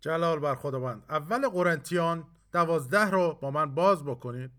[0.00, 1.02] جلال بر خداوند.
[1.08, 4.50] اول قرنتیان دوازده رو با من باز بکنید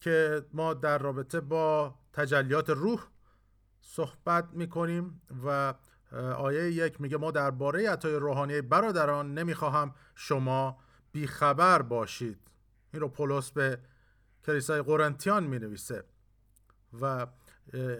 [0.00, 3.06] که ما در رابطه با تجلیات روح
[3.80, 5.74] صحبت می‌کنیم و
[6.36, 10.78] آیه یک میگه ما درباره عطای روحانی برادران نمی‌خواهم شما
[11.12, 12.38] بیخبر باشید.
[12.92, 13.78] این رو پولس به
[14.46, 16.04] کلیسای قرنتیان می نویسه
[17.00, 17.26] و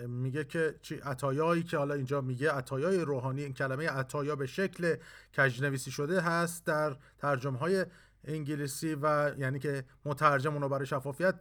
[0.09, 4.97] میگه که چی؟ عطایایی که حالا اینجا میگه عطایای روحانی این کلمه عطایا به شکل
[5.37, 7.87] کجنویسی شده هست در ترجمه های
[8.25, 11.35] انگلیسی و یعنی که مترجم اونو برای شفافیت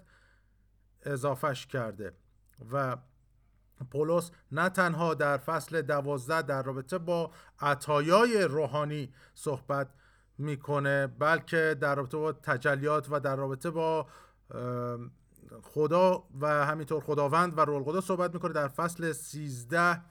[1.04, 2.14] اضافهش کرده.
[2.72, 2.98] و
[3.92, 9.88] پولس نه تنها در فصل دوازده در رابطه با عطایای روحانی صحبت
[10.38, 14.08] می‌کنه بلکه در رابطه با تجلیات و در رابطه با
[15.64, 20.02] خدا و همینطور خداوند و رول خدا صحبت می‌کنه در فصل 13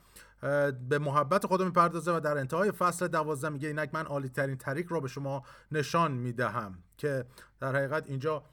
[0.88, 4.92] به محبت خدا می‌پردازه و در انتهای فصل 12 میگه اینک من عالی ترین طریق
[4.92, 7.24] را به شما نشان می‌دهم که
[7.60, 8.44] در حقیقت اینجا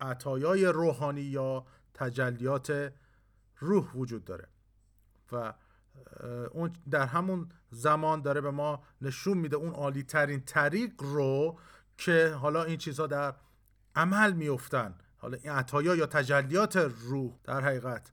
[0.00, 2.92] عطایای روحانی یا تجلیات
[3.58, 4.48] روح وجود داره
[5.32, 5.52] و
[6.50, 11.58] اون در همون زمان داره به ما نشون میده اون عالی ترین طریق رو
[11.98, 13.34] که حالا این چیزها در
[13.96, 14.94] عمل میفتن
[15.24, 18.12] حالا این عطایا یا تجلیات روح در حقیقت.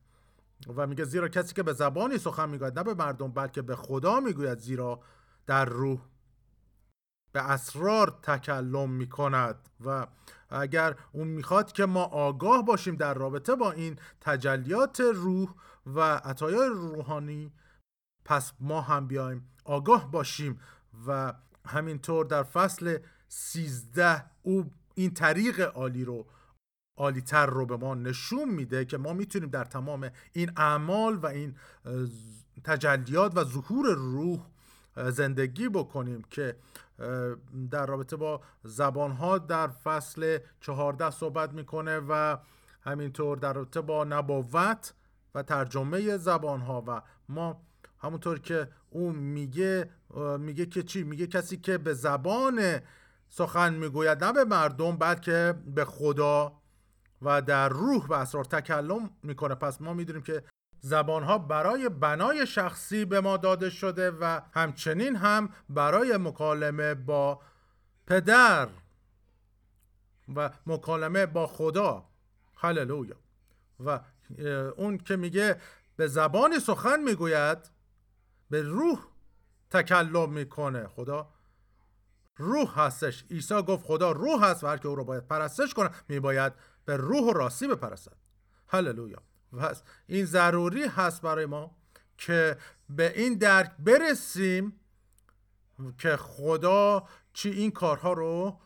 [0.76, 4.20] و میگه زیرا کسی که به زبانی سخن می‌گوید نه به مردم بلکه به خدا
[4.20, 5.00] می‌گوید زیرا
[5.48, 6.00] در روح
[7.31, 9.70] به اسرار تکلم می‌کند.
[9.86, 10.08] و
[10.50, 15.53] اگر اون می‌خواد که ما آگاه باشیم در رابطه با این تجلیات روح
[15.86, 17.52] و عطایای روحانی
[18.25, 20.59] پس ما هم بیایم آگاه باشیم.
[21.08, 21.34] و
[21.66, 26.28] همینطور در فصل 13 او این طریق عالی رو
[26.97, 31.56] عالیتر رو به ما نشون میده که ما می‌تونیم در تمام این اعمال و این
[32.64, 34.39] تجلیات و ظهور روح
[34.95, 36.56] زندگی بکنیم که
[37.72, 42.38] در رابطه با زبانها در فصل چهارده صحبت می‌کنه و
[42.81, 44.94] همینطور در رابطه با نبوت
[45.35, 47.62] و ترجمه زبانها و ما
[48.00, 49.90] همونطور که اون میگه
[50.40, 52.79] میگه که چی؟ میگه کسی که به زبان
[53.29, 56.60] سخن می‌گوید نه به مردم بلکه به خدا
[57.22, 59.56] و در روح و اسرار تکلم می‌کنه.
[59.56, 60.44] پس ما می‌دونیم که
[60.80, 67.42] زبان ها برای بنای شخصی به ما داده شده و همچنین هم برای مکالمه با
[68.08, 68.70] پدر
[70.36, 72.06] و مکالمه با خدا.
[72.56, 73.16] هللویا.
[73.80, 74.00] و
[74.78, 75.62] اون که میگه
[75.96, 77.58] به زبانی سخن می‌گوید
[78.50, 79.00] به روح
[79.70, 80.88] تکلم می‌کنه.
[80.88, 81.30] خدا
[82.38, 83.26] روح هستش.
[83.32, 86.53] عیسی گفت خدا روح هست و هر که او رو باید پرستش کنه میباید
[86.86, 88.16] به روح و راستی بپرستد
[88.68, 89.22] هللویا.
[89.59, 91.75] پس این ضروری هست برای ما
[92.18, 92.58] که
[92.90, 94.80] به این درک برسیم
[95.97, 98.59] که خدا چی این کارها رو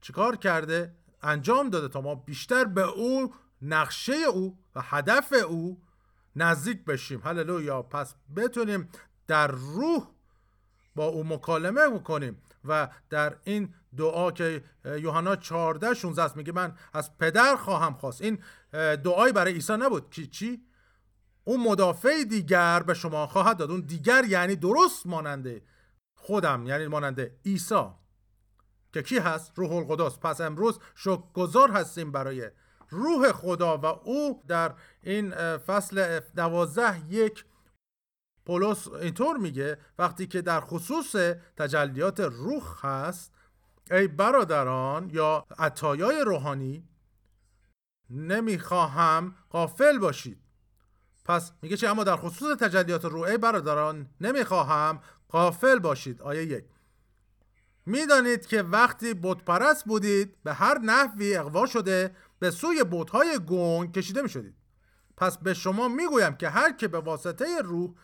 [0.00, 5.82] چیکار کرده انجام داده تا ما بیشتر به او نقشه او و هدف او
[6.36, 7.20] نزدیک بشیم.
[7.24, 7.82] هللویا.
[7.82, 8.88] پس بتونیم
[9.26, 10.08] در روح
[10.94, 12.42] با او مکالمه بکنیم.
[12.64, 18.22] و در این دعا که یوحنا 14 16 است میگه من از پدر خواهم خواست.
[18.22, 18.38] این
[18.96, 20.10] دعایی برای عیسی نبود.
[20.10, 20.62] که چی؟
[21.44, 23.70] اون مدافع دیگر به شما خواهد داد.
[23.70, 25.62] اون دیگر یعنی درست ماننده
[26.14, 27.84] خودم یعنی ماننده عیسی.
[28.92, 30.18] که کی هست؟ روح القدس.
[30.18, 30.78] پس امروز
[31.34, 32.50] گذار هستیم برای
[32.90, 37.44] روح خدا و او در این فصل دوازده یک
[38.46, 41.16] پولس اینطور میگه وقتی که در خصوص
[41.56, 43.32] تجلیات روح هست
[43.90, 46.88] ای برادران یا عطایای روحانی
[48.10, 50.38] نمی‌خواهم قافل باشید.
[51.24, 56.22] پس میگه چه اما در خصوص تجلیات روح ای برادران نمی‌خواهم قافل باشید.
[56.22, 56.64] آیه یک.
[57.86, 64.22] می‌دانید که وقتی بتپرست بودید به هر نحوی اقوا شده به سوی بودهای گنگ کشیده
[64.22, 64.54] می‌شدید.
[65.16, 67.94] پس به شما می‌گویم که هر که به واسطه روح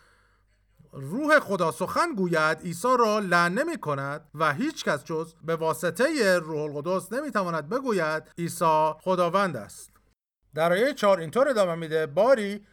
[0.91, 6.39] روح خدا سخن گوید عیسی را لعن نمی کند و هیچ کس جز به واسطه
[6.39, 9.91] روح القدس نمی تواند بگوید عیسی خداوند است.
[10.53, 12.67] در آیه چهار اینطور ادامه میده باری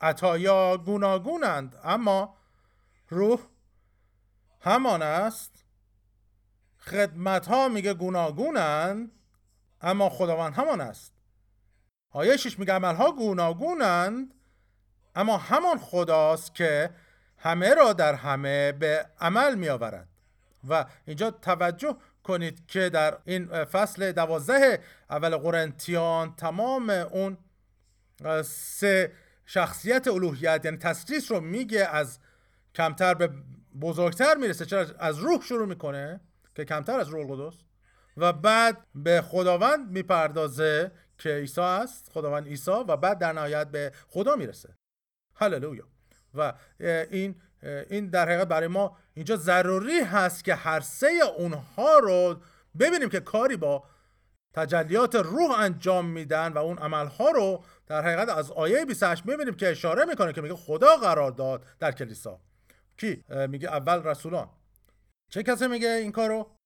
[0.00, 2.36] عطایا گوناگونند اما
[3.08, 3.40] روح
[4.60, 5.64] همان است.
[6.78, 9.12] خدمت ها میگه گوناگونند
[9.80, 11.14] اما خداوند همان است.
[12.10, 14.34] آیه شش میگه عمل ها گوناگونند
[15.14, 16.90] اما همان خداست که
[17.44, 20.08] همه را در همه به عمل می آورد
[20.68, 24.80] و اینجا توجه کنید که در این فصل دوازده
[25.10, 27.38] اول قرنتیان تمام اون
[28.44, 29.12] سه
[29.46, 32.18] شخصیت الوهیت یعنی تسلیس رو میگه از
[32.74, 33.30] کمتر به
[33.80, 34.66] بزرگتر می‌رسه.
[34.66, 36.20] چرا؟ از روح شروع می‌کنه
[36.54, 37.58] که کمتر از روح القدس.
[38.16, 43.92] و بعد به خداوند می‌پردازه که عیسی است خداوند عیسی و بعد در نهایت به
[44.08, 44.76] خدا می‌رسه.
[45.36, 45.93] هللویا.
[46.34, 46.52] و
[47.10, 47.34] این
[47.90, 52.40] این در حقیقت برای ما اینجا ضروری هست که هر سه اونها رو
[52.78, 53.84] ببینیم که کاری با
[54.54, 59.68] تجلیات روح انجام میدن و اون عملها رو در حقیقت از آیه 28 می‌بینیم که
[59.68, 62.40] اشاره می‌کنه که میگه خدا قرار داد در کلیسا.
[62.96, 64.48] کی؟ میگه اول رسولان.
[65.30, 66.56] چه کسی میگه این کارو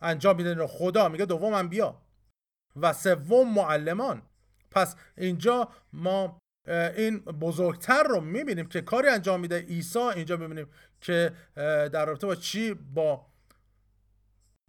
[0.00, 1.08] انجام میده رو خدا.
[1.08, 2.02] میگه دوم انبیا
[2.76, 4.22] و سوم معلمان.
[4.70, 10.66] پس اینجا ما این بزرگتر رو می‌بینیم که کاری انجام میده عیسی اینجا می‌بینیم
[11.00, 13.26] که در رابطه با چی؟ با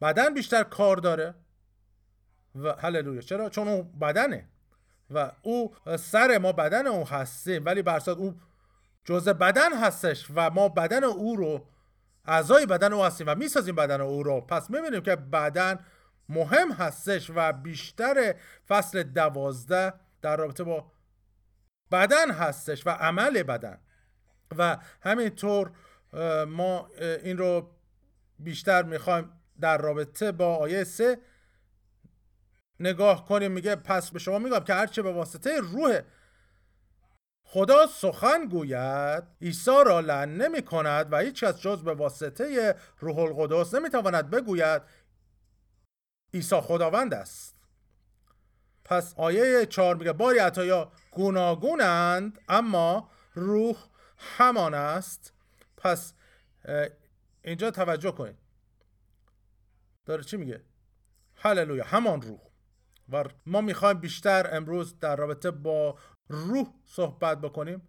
[0.01, 1.35] بدن بیشتر کار داره
[2.55, 3.21] و هللویا.
[3.21, 4.49] چرا؟ چون او بدنه
[5.09, 8.39] و او سر ما بدن او هستیم ولی برصد او
[9.05, 11.67] جزء بدن هستش و ما بدن او رو
[12.25, 14.41] اعضای بدن او هستیم و می‌سازیم بدن او رو.
[14.41, 15.79] پس می‌بینیم که بدن
[16.29, 18.35] مهم هستش و بیشتر
[18.67, 20.91] فصل دوازده در رابطه با
[21.91, 23.79] بدن هستش و عمل بدن.
[24.57, 25.71] و همینطور
[26.47, 27.75] ما این رو
[28.39, 31.17] بیشتر می‌خوایم در رابطه با آیه سه
[32.79, 33.51] نگاه کنیم.
[33.51, 35.99] میگه پس به شما میگم که هرچه به واسطه روح
[37.43, 43.19] خدا سخن گوید عیسی را لعن نمی کند و هیچ کس جز به واسطه روح
[43.19, 44.81] القدس نمی‌تواند بگوید
[46.33, 47.55] عیسی خداوند است.
[48.85, 53.77] پس آیه چهار میگه باری عطایا گوناگونند اما روح
[54.17, 55.33] همان است.
[55.77, 56.13] پس
[57.41, 58.37] اینجا توجه کنید.
[60.05, 60.63] داره چی میگه؟
[61.35, 62.39] هللویا همان روح.
[63.09, 65.97] و ما می‌خوایم بیشتر امروز در رابطه با
[66.29, 67.87] روح صحبت بکنیم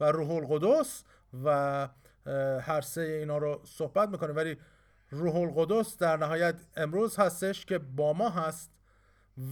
[0.00, 1.04] و روح القدس
[1.44, 1.88] و
[2.60, 4.36] هر سه اینا رو صحبت می‌کنیم.
[4.36, 4.56] ولی
[5.10, 8.75] روح القدس در نهایت امروز هستش که با ما هست.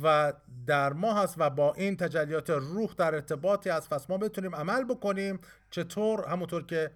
[0.02, 0.32] و
[0.66, 3.90] در ما هست و با این تجلیات روح در ارتباطی هست.
[3.90, 5.40] پس ما بتونیم عمل بکنیم
[5.70, 6.90] چطور؟ همونطور که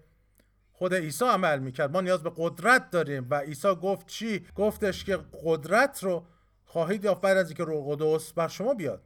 [0.73, 1.91] خود عیسی عمل می‌کرد.
[1.91, 3.27] ما نیاز به قدرت داریم.
[3.29, 6.25] و عیسی گفت چی؟ گفتش که قدرت رو
[6.65, 9.03] خواهید یافت بعد از اینکه روح قدس بر شما بیاد.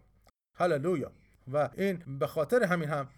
[0.57, 1.11] هللویا.
[1.53, 3.09] و این به خاطر همین هم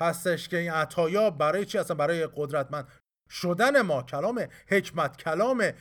[0.00, 2.88] هستش که این عطایا برای چی اصلا برای قدرتمند
[3.30, 4.02] شدن ما.
[4.02, 5.72] کلام حکمت کلام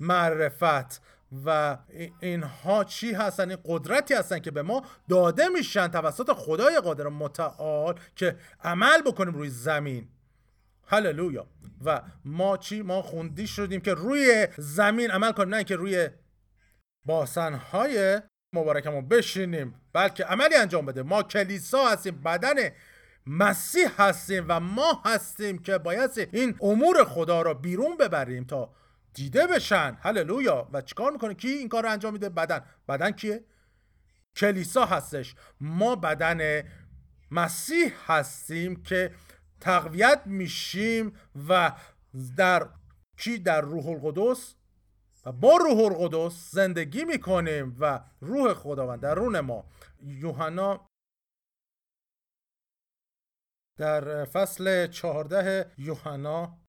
[0.00, 1.02] معرفت.
[1.44, 1.78] و
[2.20, 8.00] اینها چی هستن؟ این قدرتی هستن که به ما داده میشن توسط خدای قادر متعال
[8.16, 10.08] که عمل بکنیم روی زمین.
[10.86, 11.46] هللویا.
[11.84, 16.08] و ما چی؟ ما خوندی شدیم که روی زمین عمل کنیم نه که روی
[17.04, 18.20] باسنهای
[18.52, 21.02] مبارکمون بشینیم بلکه عملی انجام بده.
[21.02, 22.54] ما کلیسا هستیم بدن
[23.26, 28.74] مسیح هستیم و ما هستیم که باید این امور خدا را بیرون ببریم تا
[29.14, 29.98] دیده بشن.
[30.00, 30.68] هللویا.
[30.72, 32.64] و چیکار می‌کنه؟ کی این کار رو انجام میده؟ بدن.
[32.88, 33.44] بدن کیه؟
[34.36, 35.34] کلیسا هستش.
[35.60, 36.68] ما بدن
[37.30, 39.14] مسیح هستیم که
[39.60, 41.16] تقویت میشیم
[41.48, 41.72] و
[42.36, 42.68] در
[43.16, 44.54] کی؟ در روح القدس.
[45.26, 49.64] و با روح القدس زندگی می‌کنیم و روح خداوند درون ما.
[50.02, 50.88] یوحنا
[53.78, 56.61] در فصل چهارده یوحنا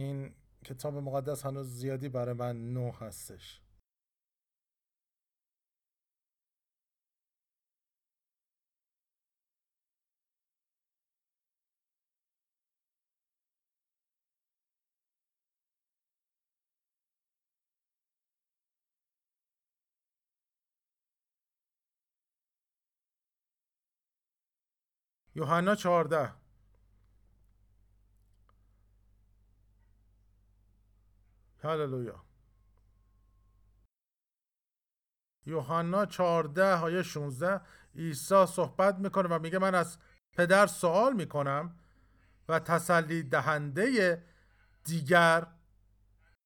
[0.00, 3.60] این کتاب مقدس هنوز زیادی برای من نو هستش.
[25.34, 26.39] یوحنا 14
[31.64, 32.24] هللویا
[35.46, 37.60] یوحنا 14 های 16
[37.94, 39.98] عیسی صحبت می‌کنه و میگه من از
[40.36, 41.76] پدر سوال می‌کنم
[42.48, 44.22] و تسلی دهنده
[44.84, 45.46] دیگر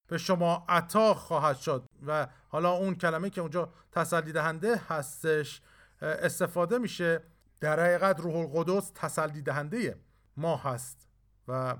[0.06, 5.62] به شما عطا خواهد شد و حالا اون کلمه که اونجا تسلی دهنده هستش
[6.00, 7.22] استفاده میشه.
[7.60, 9.98] در حقیقت روح القدس تسلی دهنده
[10.36, 11.08] ما هست
[11.48, 11.76] و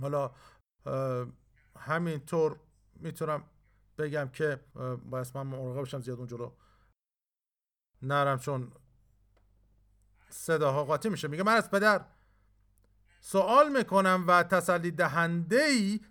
[0.00, 0.30] حالا
[1.80, 2.56] همینطور
[2.94, 3.42] می‌تونم
[3.98, 4.60] بگم که
[5.10, 6.52] باید من مراقب بشم زیاد اونجا رو
[8.02, 8.72] نرم چون
[10.28, 11.28] صداها قاطی میشه.
[11.28, 12.04] میگه من از پدر
[13.20, 15.68] سوال می‌کنم و تسلی دهنده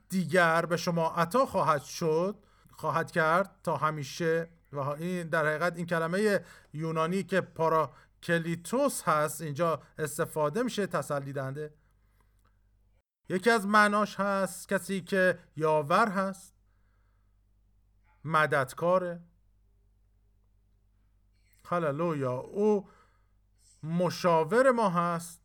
[0.09, 2.35] دیگر به شما عطا خواهد شد
[2.71, 4.49] خواهد کرد تا همیشه.
[4.73, 11.73] و این در حقیقت این کلمه یونانی که پاراکلیتوس هست اینجا استفاده میشه تسلی دهنده.
[13.29, 16.53] یکی از معناش هست کسی که یاور هست.
[18.25, 19.21] مددکاره.
[21.65, 22.33] هللویا.
[22.33, 22.89] او
[23.83, 25.41] مشاور ما هست.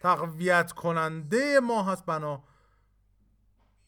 [0.00, 2.44] تقویت کننده ما هست بنا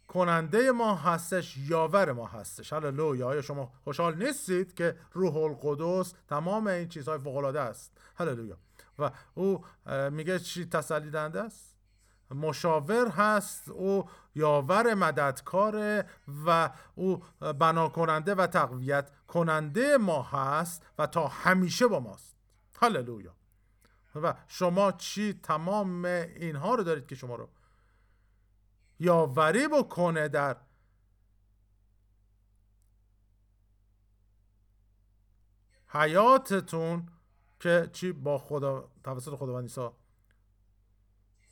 [0.08, 2.72] کننده ما هستش یاور ما هستش.
[2.72, 3.28] هللویا.
[3.28, 8.58] آیا شما خوشحال نیستید که روح القدس تمام این چیزهای فوق العاده است؟ هللویا.
[8.98, 9.64] و او
[10.10, 11.75] میگه چی تسلی دهنده است؟
[12.30, 16.04] مشاور هست او یاور مددکار
[16.46, 17.24] و او
[17.58, 22.36] بنا کننده و تقویت کننده ما هست و تا همیشه با ماست.
[22.80, 23.34] هللویا!
[24.22, 27.48] و شما چی تمام اینها رو دارید که شما رو
[28.98, 30.56] یاوری بکنه در
[35.88, 37.08] حیاتتون
[37.60, 39.88] که چی با خدا توسط خداوند عیسی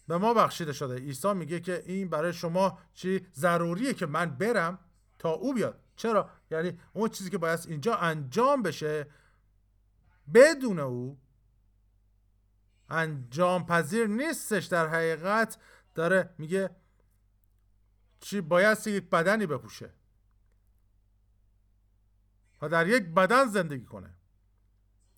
[0.07, 0.95] به ما بخشیده شده.
[0.95, 4.79] عیسی میگه که این برای شما چی ضروریه که من برم
[5.19, 5.81] تا او بیاد.
[5.97, 9.07] چرا؟ یعنی اون چیزی که باید اینجا انجام بشه
[10.35, 11.19] بدون او
[12.89, 14.65] انجام پذیر نیستش.
[14.67, 15.59] در حقیقت
[15.95, 16.71] داره میگه
[18.21, 19.93] چی باید یک بدنی بپوشه
[22.63, 24.14] و در یک بدن زندگی کنه.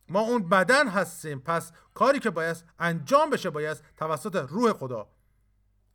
[0.09, 1.41] ما اون بدن هستیم.
[1.41, 5.09] پس کاری که باید انجام بشه باید توسط روح خدا.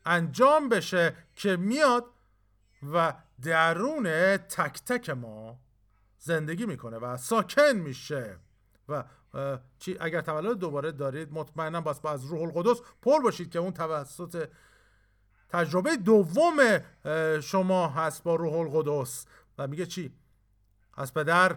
[0.06, 2.06] انجام بشه که میاد
[2.94, 5.60] و درون تک تک ما
[6.18, 8.38] زندگی می‌کنه و ساکن میشه.
[8.90, 9.04] و
[9.80, 13.74] چی اگر تولد دوباره دارید مطمئنا باز با از روح القدس پر باشید که اون
[13.74, 14.50] توسط
[15.50, 16.58] تجربه دوم
[17.42, 19.26] شما هست با روح القدس.
[19.58, 20.16] و میگه چی؟
[20.94, 21.56] از پدر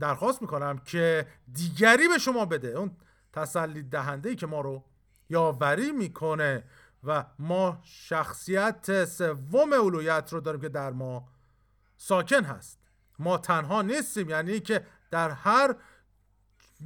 [0.00, 2.68] درخواست می‌کنم که دیگری به شما بده.
[2.68, 2.96] اون
[3.32, 4.84] تسلی دهنده ای که ما رو
[5.28, 6.64] یاوری می‌کنه
[7.04, 11.28] و ما شخصیت سوم اولویت رو داریم که در ما
[11.96, 12.78] ساکن هست.
[13.18, 15.74] ما تنها نیستیم یعنی که در هر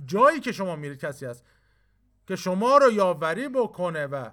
[0.04, 1.44] جایی که شما میرید کسی هست
[2.26, 4.30] که شما رو یاوری بکنه و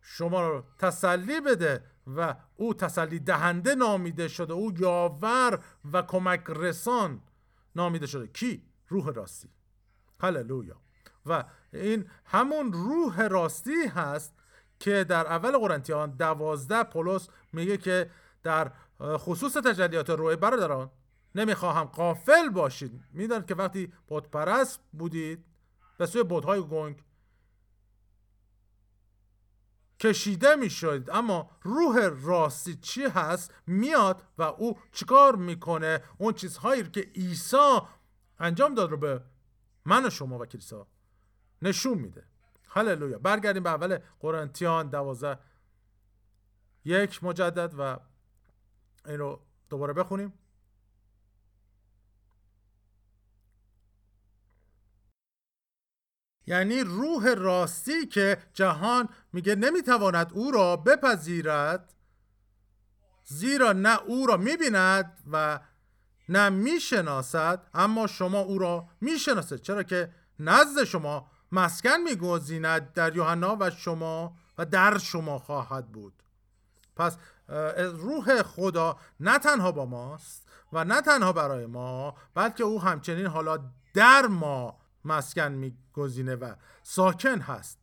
[0.00, 1.84] شما رو تسلی بده.
[2.06, 4.52] و او تسلی دهنده نامیده شده.
[4.52, 5.60] او یاور
[5.92, 7.22] و کمک رسان
[7.76, 8.26] نامیده شده.
[8.26, 9.48] کی؟ روح راستی.
[10.20, 10.76] هللویا.
[11.26, 14.34] و این همون روح راستی هست
[14.78, 18.10] که در اول قرنتیان دوازده پولس میگه که
[18.42, 20.90] در خصوص تجلیات روح برادران
[21.34, 23.00] نمی‌خواهم قافل باشید.
[23.12, 25.44] می‌دانید که وقتی بودپرست بودید
[25.98, 27.02] به سوی بودهای گنگ
[30.00, 31.08] کشیده می‌شد.
[31.12, 37.78] اما روح راستی چی هست؟ میاد و او چیکار می‌کنه؟ اون چیزهایی که عیسی
[38.38, 39.22] انجام داد رو به
[39.84, 40.86] من و شما و کلیسا
[41.62, 42.24] نشون میده.
[42.68, 43.18] هللویا.
[43.18, 45.38] برگردیم به اول قرنتیان دوازه
[46.84, 47.98] یک مجدد و
[49.06, 50.32] این رو دوباره بخونیم.
[56.46, 61.94] یعنی روح راستی که جهان میگه نمی‌تواند او را بپذیرد
[63.24, 65.60] زیرا نه او را می‌بیند و
[66.28, 69.60] نه می‌شناسد اما شما او را می‌شناسید.
[69.60, 76.22] چرا که نزد شما مسکن میگزیند در یوحنا و شما و در شما خواهد بود.
[76.96, 77.16] پس
[77.94, 83.58] روح خدا نه تنها با ماست و نه تنها برای ما بلکه او همچنین حالا
[83.94, 87.78] در ما مسکن میگزینه و ساکن هست.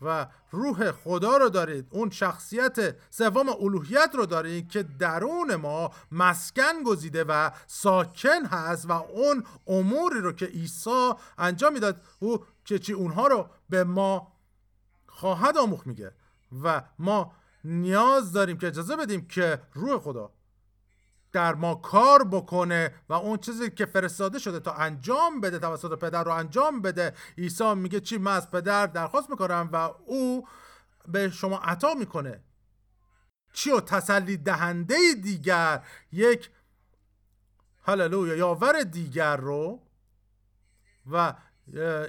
[0.00, 1.86] و روح خدا رو دارید.
[1.90, 8.92] اون شخصیت سوم الوهیت رو دارید که درون ما مسکن گزیده و ساکن هست و
[8.92, 14.32] اون اموری رو که عیسی انجام می‌داد او که چی اونها رو به ما
[15.06, 16.12] خواهد آموخ میگه.
[16.64, 17.32] و ما
[17.64, 20.32] نیاز داریم که اجازه بدیم که روح خدا
[21.34, 26.24] در ما کار بکنه و اون چیزی که فرستاده شده تا انجام بده توسط پدر
[26.24, 27.14] رو انجام بده.
[27.38, 29.76] عیسی میگه چی؟ من از پدر درخواست می‌کنم و
[30.06, 30.48] او
[31.08, 32.40] به شما عطا می‌کنه.
[33.52, 36.50] چی و تسلی دهنده دیگر یک
[37.82, 39.82] هللویا یاور دیگر رو.
[41.10, 41.34] و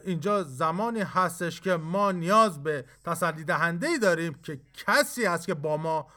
[0.05, 5.77] اینجا زمانی هستش که ما نیاز به تسلی دهنده داریم که کسی هست که با
[5.77, 6.07] ما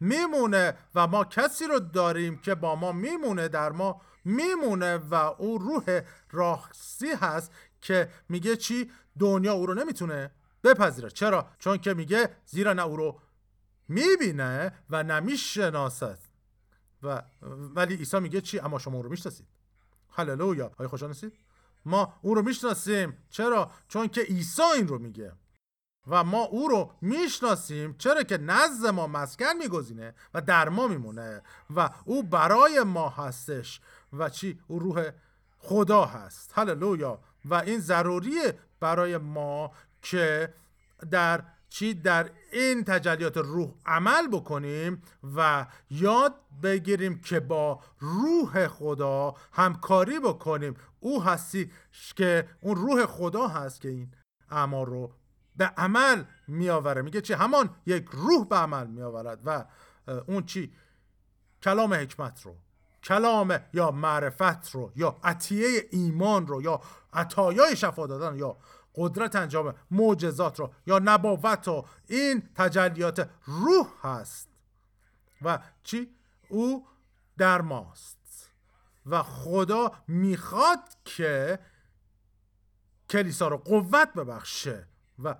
[0.00, 5.58] میمونه و ما کسی رو داریم که با ما میمونه در ما میمونه و او
[5.58, 6.00] روح
[6.30, 10.30] راستی هست که میگه چی؟ دنیا او رو نمی‌تونه
[10.64, 11.10] بپذیره.
[11.10, 13.20] چرا؟ چون که میگه زیرا نه او رو
[13.88, 16.18] می‌بینه و نمی‌شناسد
[17.02, 17.22] و
[17.74, 19.46] ولی عیسی میگه چی؟ اما شما او رو می‌شناسید.
[20.10, 20.72] هللویا.
[20.78, 21.32] آیا هستید
[21.84, 23.16] ما او رو می‌شناسیم.
[23.30, 25.32] چرا؟ چون که عیسی این رو میگه.
[26.08, 27.94] و ما او رو می‌شناسیم.
[27.98, 31.42] چرا که نزد ما مسکن میگزینه و در ما میمونه
[31.76, 33.80] و او برای ما هستش
[34.12, 35.10] و چی؟ او روح
[35.58, 36.52] خدا هست.
[36.54, 37.20] هللویا.
[37.44, 39.72] و این ضروریه برای ما
[40.02, 40.54] که
[41.10, 45.02] در چی؟ در این تجلیات روح عمل بکنیم
[45.36, 50.74] و یاد بگیریم که با روح خدا همکاری بکنیم.
[51.00, 51.70] او هستی
[52.16, 54.12] که اون روح خدا هست که این
[54.50, 55.12] اعمال رو
[55.58, 57.02] به عمل میآوره.
[57.02, 59.64] میگه چی؟ همان یک روح به عمل میآورد و
[60.26, 60.72] اون چی؟
[61.62, 62.56] کلام حکمت رو
[63.02, 66.80] کلام یا معرفت رو یا عطیه ایمان رو یا
[67.12, 68.56] عطایای شفا دادن یا
[68.94, 71.86] قدرت انجام معجزات رو یا نبوت رو.
[72.06, 74.48] این تجلیات روح هست.
[75.42, 76.14] و چی؟
[76.48, 76.86] او
[77.38, 78.50] در ماست.
[79.06, 81.58] و خدا می‌خواد که
[83.10, 84.88] کلیسا رو قوت ببخشه
[85.18, 85.34] و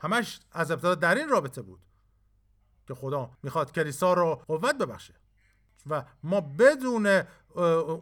[0.00, 1.80] همش از ابتدا در این رابطه بود
[2.88, 5.14] که خدا می‌خواد کلیسا رو قوت ببخشه.
[5.86, 7.22] و ما بدون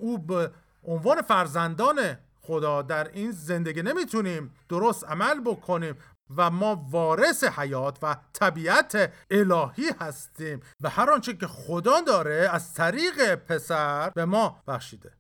[0.00, 0.52] او به
[0.82, 5.94] عنوان فرزندان خدا در این زندگی نمی‌تونیم درست عمل بکنیم
[6.36, 12.74] و ما وارث حیات و طبیعت الهی هستیم و هر آنچه که خدا داره از
[12.74, 15.12] طریق پسر به ما بخشیده.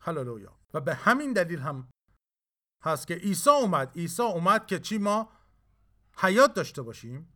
[0.00, 0.56] هللویا.
[0.74, 1.88] و به همین دلیل هم
[2.84, 3.96] هست که عیسی اومد.
[3.96, 5.28] عیسی اومد که چی ما؟
[6.16, 7.28] حیات داشته باشیم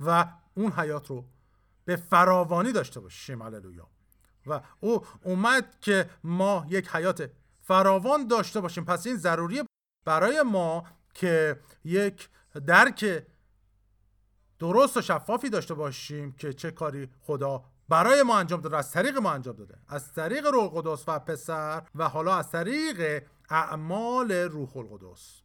[0.00, 1.24] و اون حیات رو
[1.84, 3.42] به فراوانی داشته باشیم.
[3.42, 3.88] هللویا.
[4.46, 7.30] و او اومد که ما یک حیات
[7.62, 8.84] فراوان داشته باشیم.
[8.84, 9.64] پس این ضروریه
[10.04, 12.28] برای ما که یک
[12.66, 13.26] درک
[14.58, 19.18] درست و شفافی داشته باشیم که چه کاری خدا برای ما انجام داده از طریق
[19.18, 19.78] ما انجام داده.
[19.88, 25.42] از طریق روح القدس و پسر و حالا از طریق اعمال روح القدس.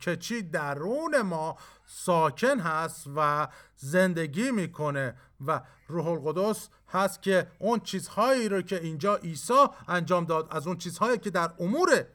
[0.00, 5.16] که چی درون ما ساکن هست و زندگی می‌کنه
[5.46, 10.76] و روح القدس هست که اون چیزهایی رو که اینجا عیسی انجام داد از اون
[10.76, 12.06] چیزهایی که در امور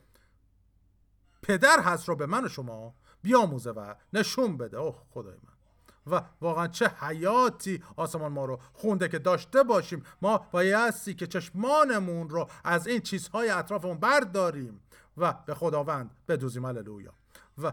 [1.41, 4.77] پدر هست رو به من و شما بیاموزه و نشون بده.
[4.77, 5.53] اوه خدای من.
[6.11, 10.03] و واقعا چه حیاتی آسمان ما رو خونده که داشته باشیم.
[10.21, 14.81] ما بایستی که چشمانمون رو از این چیزهای اطرافمون برداریم
[15.17, 16.65] و به خداوند بدوزیم.
[16.65, 17.13] هللویا.
[17.57, 17.71] و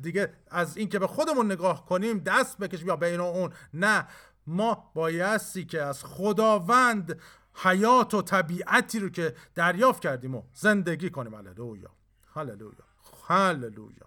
[0.00, 3.52] دیگه از اینکه به خودمون نگاه کنیم دست بکشیم یا بین اون.
[3.74, 4.06] نه
[4.46, 7.20] ما بایستی که از خداوند
[7.54, 11.34] حیات و طبیعتی رو که دریافت کردیم و زندگی کنیم.
[11.34, 11.90] هللویا.
[12.34, 12.84] هللویا.
[13.28, 14.06] هللویا.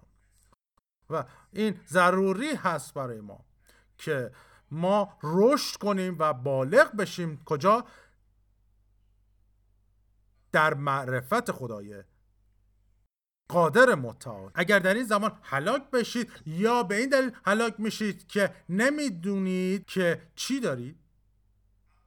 [1.09, 3.45] و این ضروری هست برای ما
[3.97, 4.31] که
[4.71, 7.41] ما رشد کنیم و بالغ بشیم.
[7.45, 7.85] کجا؟
[10.51, 12.03] در معرفت خدای
[13.47, 14.51] قادر متعال.
[14.55, 20.21] اگر در این زمان هلاک بشید یا به این دلیل هلاک میشید که نمی‌دونید که
[20.35, 20.99] چی دارید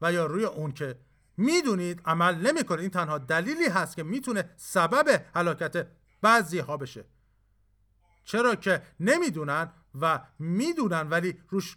[0.02, 0.98] و یا روی اون که
[1.36, 5.86] می‌دونید عمل نمی‌کنید این تنها دلیلی هست که می‌تونه سبب هلاکت
[6.22, 7.04] بعضی ها بشه.
[8.24, 11.76] چرا که نمی‌دونن و می‌دونن ولی روش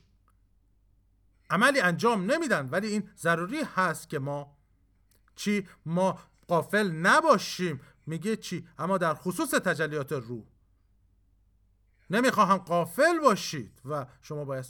[1.50, 2.70] عملی انجام نمیدن.
[2.70, 4.58] ولی این ضروری هست که ما
[5.36, 7.82] چی؟ ما قافل نباشیم.
[8.06, 10.44] میگه چی؟ اما در خصوص تجلیات روح.
[12.10, 14.66] نمی‌خواهم قافل باشید و شما باید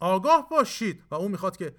[0.00, 1.76] آگاه باشید و او می‌خواد که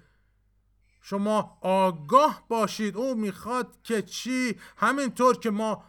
[1.00, 2.96] شما آگاه باشید.
[2.96, 5.84] او می‌خواد که چی؟ همینطور که ما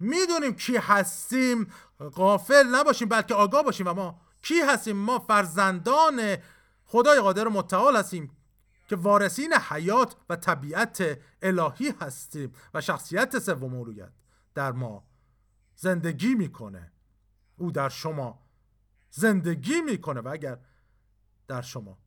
[0.00, 1.72] می‌دونیم کی هستیم
[2.14, 6.36] قافل نباشیم بلکه آگاه باشیم و ما کی هستیم؟ ما فرزندان
[6.84, 8.36] خدای قادر متعال هستیم.
[8.88, 14.12] که وارثین حیات و طبیعت الهی هستیم و شخصیت سوم الوهیت
[14.54, 15.04] در ما
[15.76, 16.92] زندگی می‌کنه.
[17.56, 18.46] او در شما
[19.10, 20.58] زندگی می‌کنه و اگر
[21.48, 21.98] در شما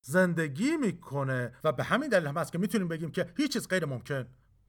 [0.00, 3.84] زندگی می‌کنه و به همین دلیل هم هست که می‌تونیم بگیم که هیچ چیز غیر
[3.84, 4.26] ممکن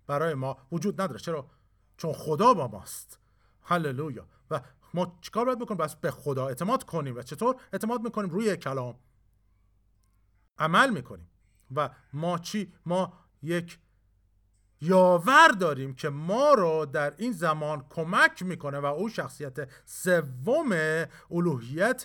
[0.07, 1.19] برای ما وجود نداره.
[1.19, 1.49] چرا؟
[1.97, 3.19] چون خدا با ماست.
[3.61, 4.27] هللویا.
[4.51, 4.61] و
[4.93, 7.15] ما چیکار باید بکنیم؟ بس به خدا اعتماد کنیم.
[7.15, 8.99] و چطور اعتماد می‌کنیم؟ روی کلام.
[10.59, 11.29] عمل می‌کنیم.
[11.75, 13.79] و ما چی؟ ما یک
[14.81, 20.71] یاور داریم که ما رو در این زمان کمک می‌کنه و او شخصیت سوم
[21.31, 22.03] الوهیت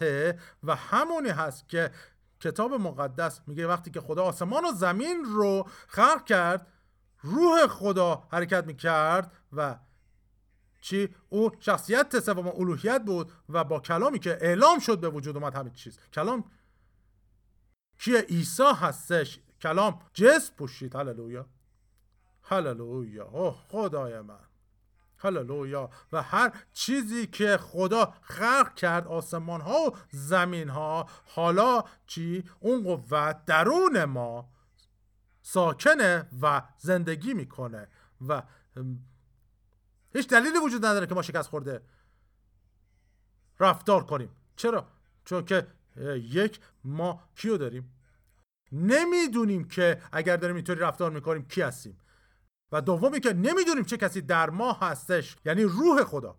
[0.62, 1.90] و همونی هست که
[2.40, 6.66] کتاب مقدس میگه وقتی که خدا آسمان و زمین رو خلق کرد
[7.22, 9.78] روح خدا حرکت می‌کرد و
[10.80, 15.54] چی؟ او شخصیت سوم الوهیت بود و با کلامی که اعلام شد به وجود اومد
[15.54, 15.98] همین چیز.
[16.12, 16.44] کلام
[17.98, 20.96] کیه عیسی هستش؟ کلام جسم پوشید.
[20.96, 21.46] هللویا.
[22.42, 23.24] هللویا.
[23.24, 24.38] اوه خدای من.
[25.18, 25.90] هللویا.
[26.12, 32.82] و هر چیزی که خدا خلق کرد آسمان ها و زمین ها حالا چی؟ اون
[32.82, 34.48] قوت درون ما
[35.42, 37.88] ساکنه و زندگی می‌کنه.
[38.28, 38.42] و
[40.14, 41.82] هیچ دلیلی وجود نداره که ما شکست خورده.
[43.60, 44.30] رفتار کنیم.
[44.56, 44.86] چرا؟
[45.24, 45.66] چون که
[46.16, 47.94] یک ما کیو داریم؟
[48.72, 51.98] نمی‌دونیم که اگر داریم اینطوری رفتار می‌کنیم کی هستیم.
[52.72, 56.38] و دومی که نمی‌دونیم چه کسی در ما هستش یعنی روح خدا.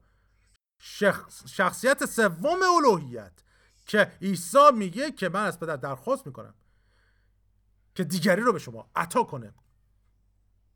[0.80, 3.44] شخص، شخصیت سوم الوهیت
[3.86, 6.54] که عیسی میگه که من از پدر درخواست می‌کنم
[7.96, 9.54] که دیگری رو به شما عطا کنه.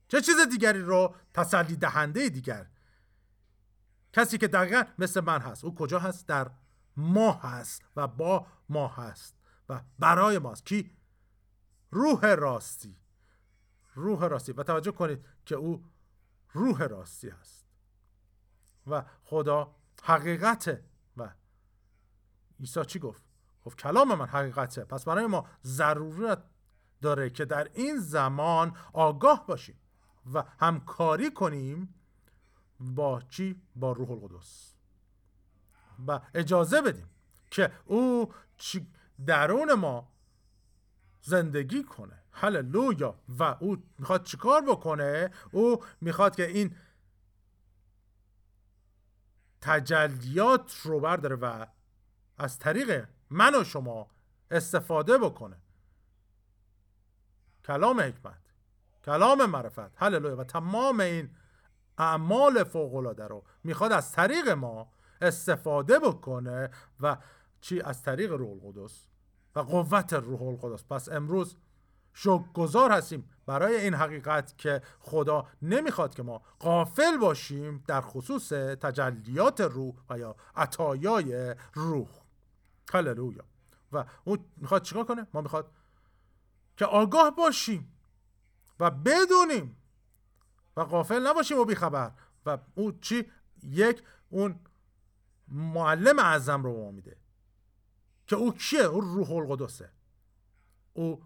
[0.07, 2.67] چه چیز دیگری رو؟ تسلی دهنده دیگر.
[4.13, 5.65] کسی که دقیقا مثل من هست.
[5.65, 6.51] او کجا هست؟ در
[6.99, 9.35] ما هست و با ما هست
[9.69, 10.65] و برای ماست.
[10.65, 10.97] کی؟
[11.91, 12.97] روح راستی.
[13.93, 14.51] روح راستی.
[14.51, 15.85] و توجه کنید که او
[16.51, 17.65] روح راستی هست
[18.87, 20.85] و خدا حقیقته
[21.17, 21.29] و
[22.59, 23.23] عیسی چی گفت؟
[23.65, 26.43] گفت کلام من حقیقته پس برای ما ضرورت
[27.01, 29.79] داره که در این زمان آگاه باشیم
[30.33, 31.93] و همکاری کنیم
[32.79, 34.78] با چی؟ با روح القدس.
[36.07, 37.09] و اجازه بدیم
[37.51, 38.33] که او
[39.25, 40.11] درون ما
[41.21, 42.23] زندگی کنه.
[42.31, 43.19] هللویا.
[43.39, 46.75] و او می‌خواد چیکار بکنه؟ او می‌خواد که این
[49.61, 51.65] تجلیات رو برداره و
[52.37, 54.07] از طریق من و شما
[54.51, 55.57] استفاده بکنه.
[57.65, 58.41] کلام حکمت
[59.05, 60.03] کلام معرفت.
[60.03, 60.37] هللویا.
[60.37, 61.35] و تمام این
[61.97, 67.17] اعمال فوق العاده رو می‌خواد از طریق ما استفاده بکنه و
[67.61, 69.07] چی؟ از طریق روح القدس
[69.55, 70.83] و قوت روح القدس.
[70.83, 71.55] پس امروز
[72.53, 79.61] گذار هستیم برای این حقیقت که خدا نمی‌خواد که ما قافل باشیم در خصوص تجلیات
[79.61, 82.07] روح و یا عطایای روح.
[82.93, 83.43] هللویا.
[83.91, 85.71] و اون می‌خواد چیکار کنه؟ ما می‌خواد
[86.77, 87.93] که آگاه باشیم
[88.79, 89.77] و بدونیم
[90.77, 92.11] و قافل نباشیم و بیخبر.
[92.45, 93.31] و اون چی؟
[93.63, 94.59] یک اون
[95.51, 97.17] معلم اعظم رو ما میده.
[98.27, 99.91] که او کیه؟ او روح القدسه.
[100.93, 101.23] او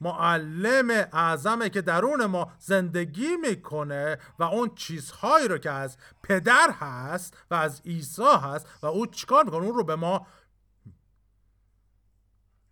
[0.00, 7.36] معلم اعظمه که درون ما زندگی می‌کنه و اون چیزهایی رو که از پدر هست
[7.50, 10.26] و از عیسی هست و او چیکار می‌کنه؟ اون رو به ما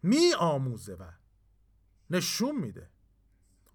[0.03, 1.05] می آموزه و
[2.11, 2.91] نشون میده.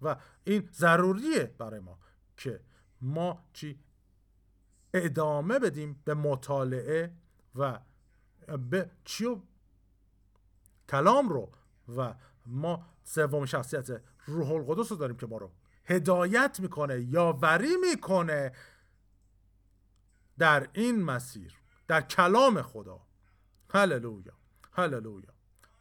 [0.02, 1.98] و این ضروریه برای ما
[2.36, 2.60] که
[3.00, 3.80] ما چی
[4.94, 7.12] ادامه بدیم به مطالعه
[7.54, 7.78] و
[8.70, 9.42] به چی
[10.88, 11.52] کلام رو
[11.96, 12.14] و
[12.46, 15.50] ما سوم شخصیت روح القدس رو داریم که ما رو
[15.84, 18.52] هدایت می‌کنه یاوری می‌کنه
[20.38, 21.54] در این مسیر
[21.88, 23.00] در کلام خدا.
[23.70, 24.32] هللویا
[24.72, 25.34] هللویا.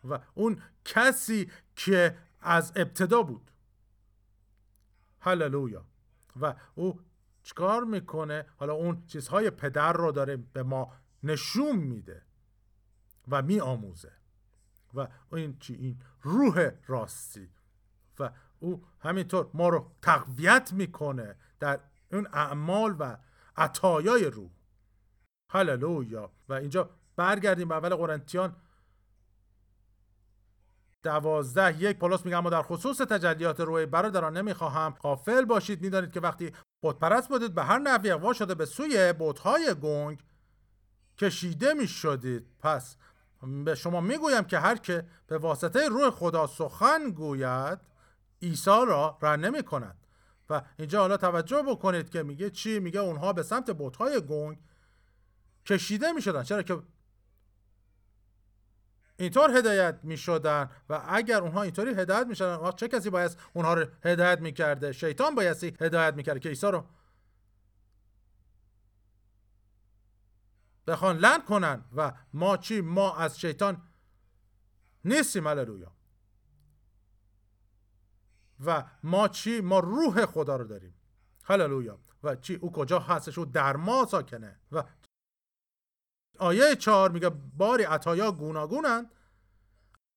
[0.10, 3.52] و اون کسی که از ابتدا بود.
[5.19, 5.86] هللویا.
[6.41, 7.00] و او
[7.43, 12.21] چکار می‌کنه؟ حالا اون چیزهای پدر رو داره به ما نشون میده
[13.27, 14.12] و میآموزه.
[14.93, 17.49] و این چی؟ این روح راستی.
[18.19, 21.80] و او همینطور ما رو تقویت می‌کنه در
[22.12, 23.17] اون اعمال و
[23.58, 24.51] عطایای روح.
[25.49, 26.32] هللویا.
[26.49, 28.56] و اینجا برگردیم به اول قرنتیان
[31.04, 34.92] دوازده یک پولس میگه اما در خصوص تجلیات روح برادران نمی‌خواهم.
[35.00, 36.52] قافل باشید می‌دانید که وقتی
[36.84, 40.24] بتپرست بودید به هر نحوی اقوا شده به سوی بتهای گنگ
[41.18, 42.48] کشیده می‌شدید.
[42.60, 42.98] پس
[43.66, 47.80] به شما می‌گویم که هر که به واسطه روح خدا سخن گوید
[48.42, 49.98] عیسی را رد نمی کند
[50.50, 54.60] و اینجا حالا توجه بکنید که میگه چی؟ میگه اونها به سمت بتهای گنگ
[55.66, 56.82] کشیده می شدن چرا که
[59.22, 63.74] اینطور هدایت می شدن و اگر اونها اینطوری هدایت می شدن چه کسی باید اونها
[63.74, 66.86] رو هدایت می کرده شیطان بایستی هدایت می کرده که عیسی رو.
[70.88, 73.82] بخوان لند کنن و ما چی؟ ما از شیطان
[75.06, 75.92] نیستیم هللویا.
[78.66, 80.94] و ما چی؟ ما روح خدا رو داریم.
[81.44, 82.00] هللویا.
[82.24, 84.60] و چی؟ او کجا هستش؟ او در ما ساکنه.
[84.72, 84.84] و
[86.41, 89.12] آیه چهار میگه باری عطایا گوناگونند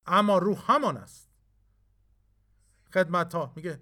[0.06, 1.28] اما روح همان است.
[2.94, 3.80] خدمت ها میگه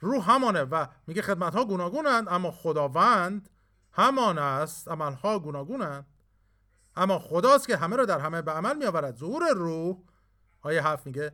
[0.00, 3.50] روح همانه و میگه خدمت ها گوناگونند اما خداوند
[3.92, 6.06] همان است عملها گوناگونند.
[6.96, 9.96] اما خداست که همه رو در همه به عمل می آورد ظهور روح
[10.60, 11.32] آیه هفت میگه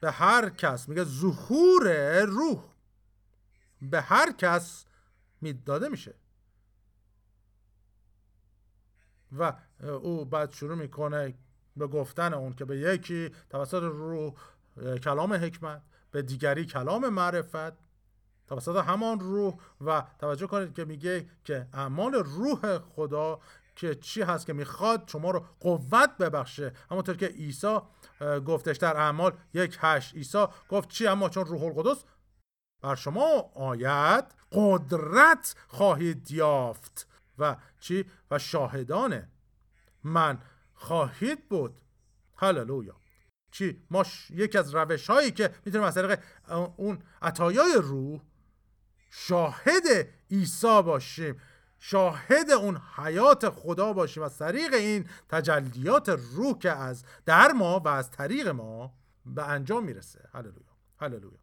[0.00, 2.64] به هر کس میگه ظهور روح
[3.82, 4.84] به هر کس
[5.66, 6.14] داده میشه.
[9.38, 11.34] و او بعد شروع می‌کنه
[11.76, 14.34] به گفتن اون که به یکی توسط روح
[15.02, 17.72] کلام حکمت به دیگری کلام معرفت
[18.46, 23.40] توسط همان روح و توجه کنید که میگه که اعمال روح خدا
[23.76, 26.72] که چی هست که می‌خواد شما رو قوت ببخشه.
[26.90, 27.78] همونطور که عیسی
[28.46, 32.04] گفتش در اعمال یک هشت عیسی گفت چی؟ اما چون روح القدس
[32.82, 37.08] بر شما آید قدرت خواهید یافت.
[37.38, 39.22] و چی؟ و شاهدان
[40.04, 40.38] من
[40.74, 41.80] خواهید بود.
[42.36, 42.96] هللویا.
[43.50, 46.20] چی؟ ما یکی از روش هایی که می‌تونیم از طریق
[46.76, 48.20] اون عطایای روح
[49.10, 49.82] شاهد
[50.30, 51.40] عیسی باشیم
[51.78, 57.88] شاهد اون حیات خدا باشیم از طریق این تجلیات روح که از در ما و
[57.88, 58.94] از طریق ما
[59.26, 60.28] به انجام می‌رسه.
[60.32, 60.76] هللویا.
[61.00, 61.38] هللویا.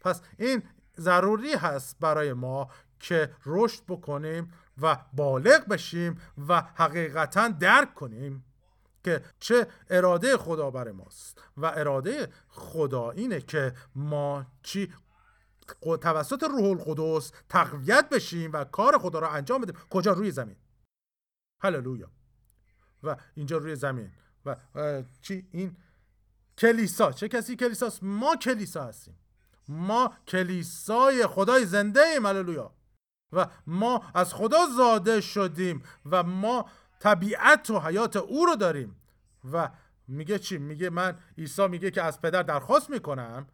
[0.00, 0.62] پس این
[0.98, 8.44] ضروری هست برای ما که رشد بکنیم و بالغ بشیم و حقیقتا درک کنیم
[9.04, 14.92] که چه اراده خدا برای ماست و اراده خدا اینه که ما چی
[16.00, 19.76] توسط روح القدس تقویت بشیم و کار خدا را انجام بدیم.
[19.90, 20.56] کجا؟ روی زمین.
[21.62, 22.10] هللویا.
[23.02, 24.10] و اینجا روی زمین.
[24.46, 24.56] و
[25.22, 25.76] چی؟ این
[26.58, 27.12] کلیسا.
[27.12, 29.18] چه کسی کلیساست؟ ما کلیسا هستیم.
[29.68, 32.26] ما کلیسای خدای زنده ایم.
[32.26, 32.74] هللویا.
[33.34, 36.68] و ما از خدا زاده شدیم و ما
[37.00, 38.96] طبیعت و حیات او رو داریم.
[39.52, 39.70] و
[40.08, 43.46] میگه چی؟ میگه من عیسی میگه که از پدر درخواست می‌کنم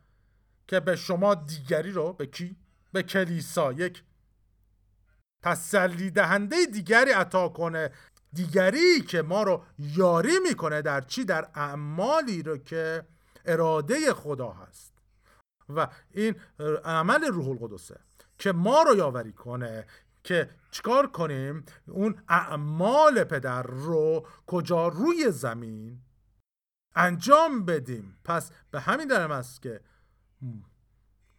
[0.68, 2.56] که به شما دیگری رو به کی؟
[2.92, 3.72] به کلیسا.
[3.72, 4.02] یک
[5.42, 7.90] تسلی دهنده دیگری عطا کنه.
[8.32, 13.06] دیگری که ما رو یاری می‌کنه در چی؟ در اعمالی رو که
[13.44, 14.92] اراده خدا هست.
[15.68, 16.34] و این
[16.84, 18.00] عمل روح القدسه.
[18.40, 19.86] که ما رو یاوری کنه
[20.24, 26.00] که چیکار کنیم؟ اون اعمال پدر رو کجا؟ روی زمین
[26.94, 28.18] انجام بدیم.
[28.24, 29.80] پس به همین درم است که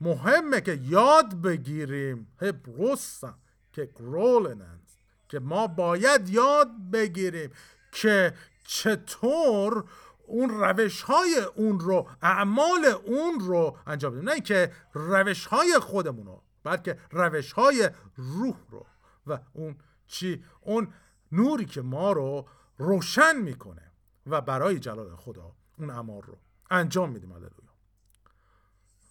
[0.02, 2.28] مهمه که یاد بگیریم.
[2.42, 3.36] هبروسا
[3.74, 4.92] که گرولنند
[5.30, 7.52] که ما باید یاد بگیریم
[7.92, 8.34] که
[8.64, 9.84] چطور
[10.28, 14.30] اون روش های اون رو اعمال اون رو انجام بدیم.
[14.30, 18.86] نه که روش های خودمون رو بلکه روش های روح رو
[19.28, 19.76] و اون
[20.08, 20.94] چی؟ اون
[21.32, 22.48] نوری که ما رو
[22.78, 23.92] روشن می‌کنه
[24.28, 26.38] و برای جلال خدا اون اعمال رو
[26.70, 27.32] انجام میدیم.
[27.32, 27.72] هللویا.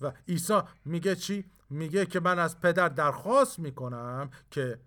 [0.00, 4.80] و عیسی میگه چی؟ میگه که من از پدر درخواست می‌کنم که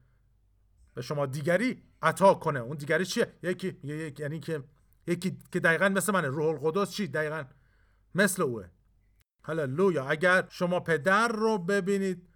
[0.94, 2.60] به شما دیگری عطا کنه.
[2.60, 3.80] اون دیگری چیه؟ یکی
[4.20, 4.64] یعنی که
[5.08, 6.28] یکی که دقیقا مثل منه.
[6.28, 7.44] روح القدس چی؟ دقیقا
[8.16, 8.68] مثل اوه.
[9.44, 10.06] هللویا.
[10.06, 12.28] اگر شما پدر رو ببینید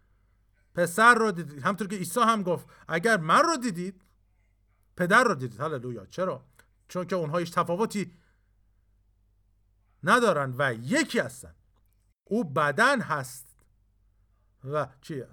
[0.77, 4.01] پسر رو دیدید همطور که عیسی هم گفت اگر من رو دیدید
[4.97, 5.61] پدر رو دیدید.
[5.61, 6.05] هللویا.
[6.05, 6.45] چرا؟
[6.87, 8.13] چون که اونها هیچ تفاوتی
[10.03, 11.55] ندارن و یکی هستن.
[12.23, 13.55] او بدن هست.
[14.63, 15.27] و چیه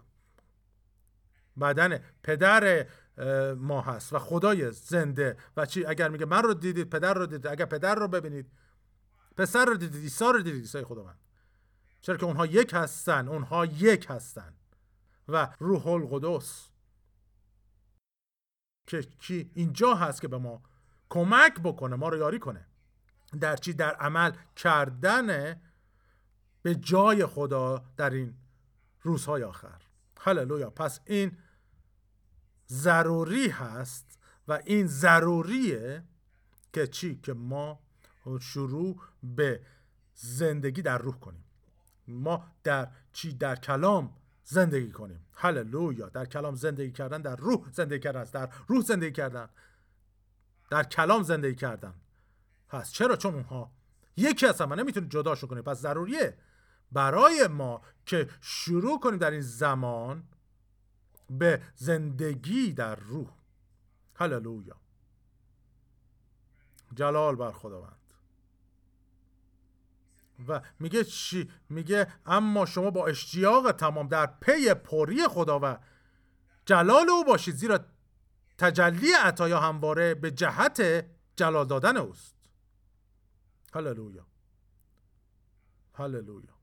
[1.61, 2.87] بدن پدر
[3.55, 5.37] ما هست و خدای زنده.
[5.57, 7.47] و چی؟ اگر میگه من رو دیدید پدر رو دیدید.
[7.47, 8.51] اگر پدر رو ببینید
[9.37, 11.19] پسر رو دیدید عیسی رو دیدید عیسی خداوند.
[12.01, 13.29] چرا که اونها یک هستن.
[13.29, 14.55] اونها یک هستن.
[15.29, 16.69] و روح القدس.
[18.87, 20.63] که کی اینجا هست که به ما
[21.09, 22.67] کمک بکنه ما رو یاری کنه.
[23.41, 25.61] در چی؟ در عمل کردن
[26.63, 28.35] به جای خدا در این
[29.03, 29.83] روزهای آخر.
[30.21, 30.71] هللویا.
[30.71, 31.39] پس این
[32.69, 36.05] ضروری هست و این ضروریه
[36.73, 37.81] که چی؟ که ما
[38.41, 39.67] شروع به
[40.15, 41.45] زندگی در روح کنیم.
[42.09, 45.27] ما در چی؟ در کلام زندگی کنیم.
[45.33, 46.09] هللویا.
[46.09, 48.35] در کلام زندگی کردن در روح زندگی کردن است.
[48.35, 49.49] در روح زندگی کردن.
[50.71, 51.95] در کلام زندگی کردن
[52.69, 53.73] پس چرا؟ چون اونها
[54.17, 56.39] یکی هستن و نمی‌تونید جداشون کنید پس ضروریه
[56.93, 60.25] برای ما که شروع کنیم در این زمان
[61.31, 63.31] به زندگی در روح.
[64.15, 64.77] هللویا.
[66.95, 68.04] جلال بر خداوند.
[70.49, 75.79] و میگه چی؟ میگه اما شما با اشتیاق تمام در پی پری خدا و
[76.67, 77.79] جلال او باشید زیرا
[78.59, 82.35] تجلی عطایا همواره به جهت جلال دادن اوست.
[83.75, 84.27] هللویا.
[85.95, 86.55] هللویا.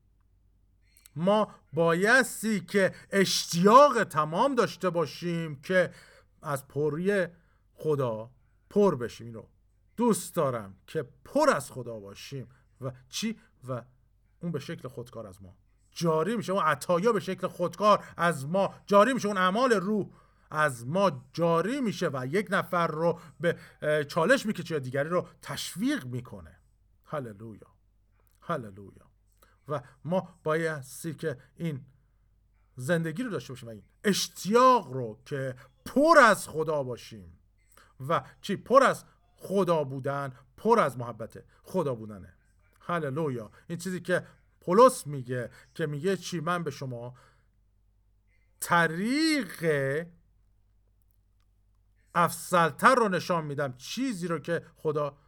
[1.16, 5.94] ما بایستی که اشتیاق تمام داشته باشیم که
[6.42, 7.26] از پری
[7.74, 8.30] خدا
[8.70, 9.26] پر بشیم.
[9.26, 9.44] اینو
[9.96, 12.48] دوست دارم که پر از خدا باشیم.
[12.80, 13.82] و چی؟ و
[14.40, 15.56] اون به شکل خودکار از ما.
[15.90, 16.52] جاری میشه.
[16.52, 18.74] اون عطایا به شکل خودکار از ما.
[18.86, 19.28] جاری میشه.
[19.28, 20.06] اون اعمال روح
[20.50, 21.24] از ما.
[21.32, 23.56] جاری میشه و یک نفر رو به
[24.08, 26.58] چالش می‌کشه یا دیگری رو تشویق می‌کنه.
[27.04, 27.66] هللویا.
[28.40, 29.10] هللویا.
[29.68, 31.86] و ما بایستی که این
[32.76, 37.38] زندگی رو داشته باشیم و این اشتیاق رو که پر از خدا باشیم.
[38.08, 39.04] و چی؟ پر از
[39.36, 42.34] خدا بودن پر از محبت خدا بودنه.
[42.86, 44.26] هللویا این چیزی که
[44.60, 47.14] پولس میگه که میگه چی؟ من به شما
[48.60, 49.64] طریق
[52.14, 55.18] افضلتر رو نشان میدم چیزی رو که خدا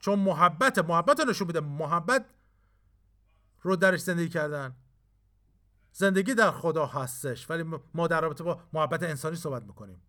[0.00, 1.60] چون محبت محبت رو نشون میده.
[1.60, 2.24] محبت
[3.62, 4.76] رو درش زندگی کردن.
[5.92, 7.64] زندگی در خدا هستش ولی
[7.94, 10.02] ما در رابطه با محبت انسانی صحبت می‌کنیم.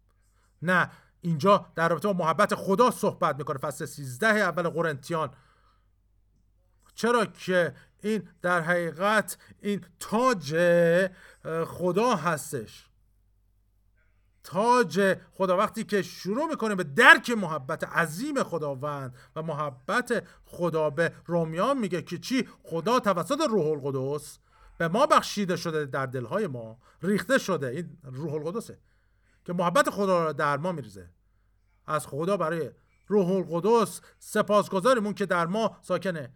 [0.62, 3.58] نه اینجا در رابطه با محبت خدا صحبت می‌کنه.
[3.58, 5.34] فصل 13 اول قرنتیان.
[7.00, 10.56] چرا که این در حقیقت این تاج
[11.66, 12.90] خدا هستش.
[14.44, 21.14] تاج خدا وقتی که شروع می‌کنه به درک محبت عظیم خداوند و محبت خدا به
[21.26, 24.40] رومیان میگه که چی؟ خدا توسط روح القدس
[24.78, 27.68] به ما بخشیده شده در دلهای ما ریخته شده.
[27.68, 28.80] این روح القدسه
[29.46, 31.10] که محبت خدا را در ما میریزه.
[31.88, 32.72] از خدا برای
[33.08, 36.34] روح القدس سپاسگزاریم که در ما ساکنه.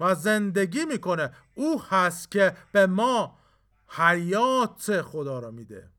[0.00, 1.32] و زندگی می‌کنه.
[1.54, 3.38] او هست که به ما
[3.88, 5.90] حیات خدا را میده.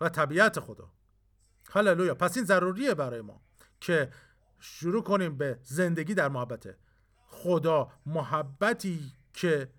[0.00, 0.90] و طبیعت خدا.
[1.70, 2.14] هللویا.
[2.14, 3.40] پس این ضروریه برای ما
[3.80, 4.12] که
[4.60, 6.76] شروع کنیم به زندگی در محبت.
[7.26, 9.72] خدا محبتی که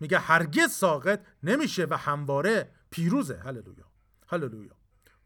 [0.00, 3.38] میگه هرگز ساقط نمیشه و همواره پیروزه.
[3.38, 3.84] هللویا.
[4.26, 4.76] هللویا.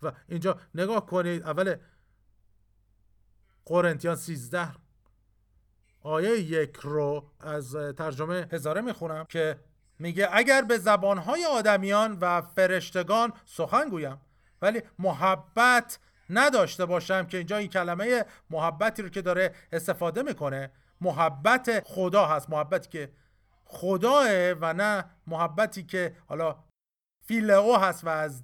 [0.02, 1.76] و اینجا نگاه کنید اول
[3.66, 4.68] قرنتیان 13
[6.00, 9.58] آیه یک رو از ترجمه هزاره می‌خونم که
[9.98, 14.20] میگه اگر به زبانهای آدمیان و فرشتگان سخن گویم
[14.62, 15.98] ولی محبت
[16.30, 20.70] نداشته باشم که اینجا این کلمه محبتی رو که داره استفاده می‌کنه
[21.00, 23.12] محبت خدا هست محبتی که
[23.64, 26.56] خداه و نه محبتی که حالا
[27.26, 28.42] فیلئو هست و از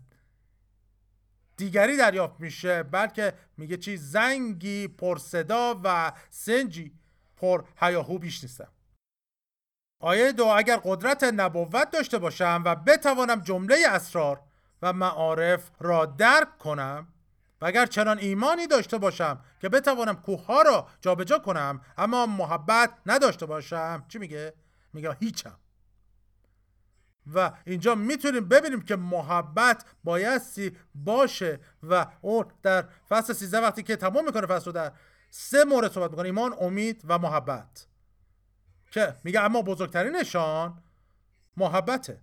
[1.59, 6.93] دیگری دریافت میشه بلکه میگه چی؟ زنگی پر صدا و سنجی
[7.37, 8.69] پر هیاهو بیش نیستم.
[10.01, 14.41] آیه دو اگر قدرت نبوت داشته باشم و بتوانم جمله اسرار
[14.83, 17.09] و معارف را درک کنم
[17.61, 22.91] و اگر چنان ایمانی داشته باشم که بتوانم کوه ها را جابجا کنم اما محبت
[23.07, 24.55] نداشته باشم چی میگه؟
[24.93, 25.59] میگه هیچم.
[27.35, 33.97] و اینجا می‌تونیم ببینیم که محبت بایستی باشه و اون در فصل 13 وقتی که
[33.97, 34.93] تمام می‌کنه فصل رو در
[35.31, 37.87] سه مورد صحبت می‌کنه ایمان امید و محبت.
[38.91, 40.83] که میگه اما بزرگترینشان
[41.57, 42.21] محبته.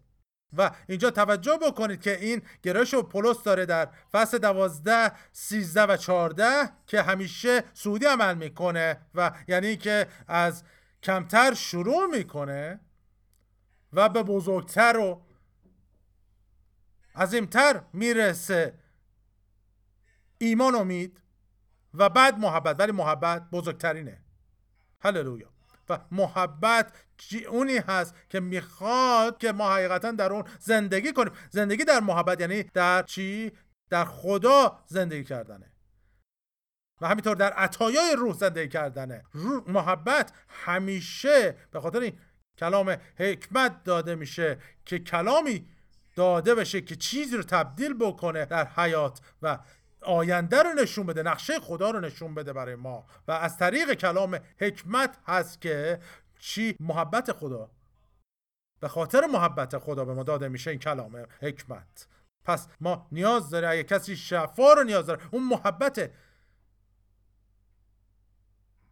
[0.58, 5.98] و اینجا توجه بکنید که این گرایش و پولس داره در فصل دوازده سیزده و
[5.98, 10.63] چارده که همیشه سعودی عمل می‌کنه و یعنی که از
[11.04, 12.80] کمتر شروع می‌کنه
[13.96, 15.22] و به بزرگتر و
[17.16, 18.74] عظیمتر می‌رسه
[20.38, 21.22] ایمان امید
[21.94, 22.80] و بعد محبت.
[22.80, 24.22] ولی محبت بزرگترینه.
[25.02, 25.50] هللویا.
[25.90, 26.94] و محبت
[27.48, 31.34] اونی هست که می‌خواد که ما حقیقتا در اون زندگی کنیم.
[31.50, 33.52] زندگی در محبت یعنی در چی؟
[33.90, 35.72] در خدا زندگی کردنه.
[37.02, 39.24] و همینطور در عطایای روح زندگی کردنه.
[39.68, 42.20] محبت همیشه به خاطر این
[42.58, 45.65] کلام حکمت داده میشه که کلامی
[46.15, 49.60] داده بشه که چیزی رو تبدیل بکنه در حیات و
[50.02, 53.06] آینده رو نشون بده نقشه خدا رو نشون بده برای ما.
[53.28, 56.00] و از طریق کلام حکمت هست که
[56.39, 57.70] چی؟ محبت خدا.
[58.80, 62.08] به خاطر محبت خدا به ما داده میشه این کلام حکمت.
[62.45, 66.12] پس ما نیاز داره اگه کسی شفا رو نیاز داره اون محبت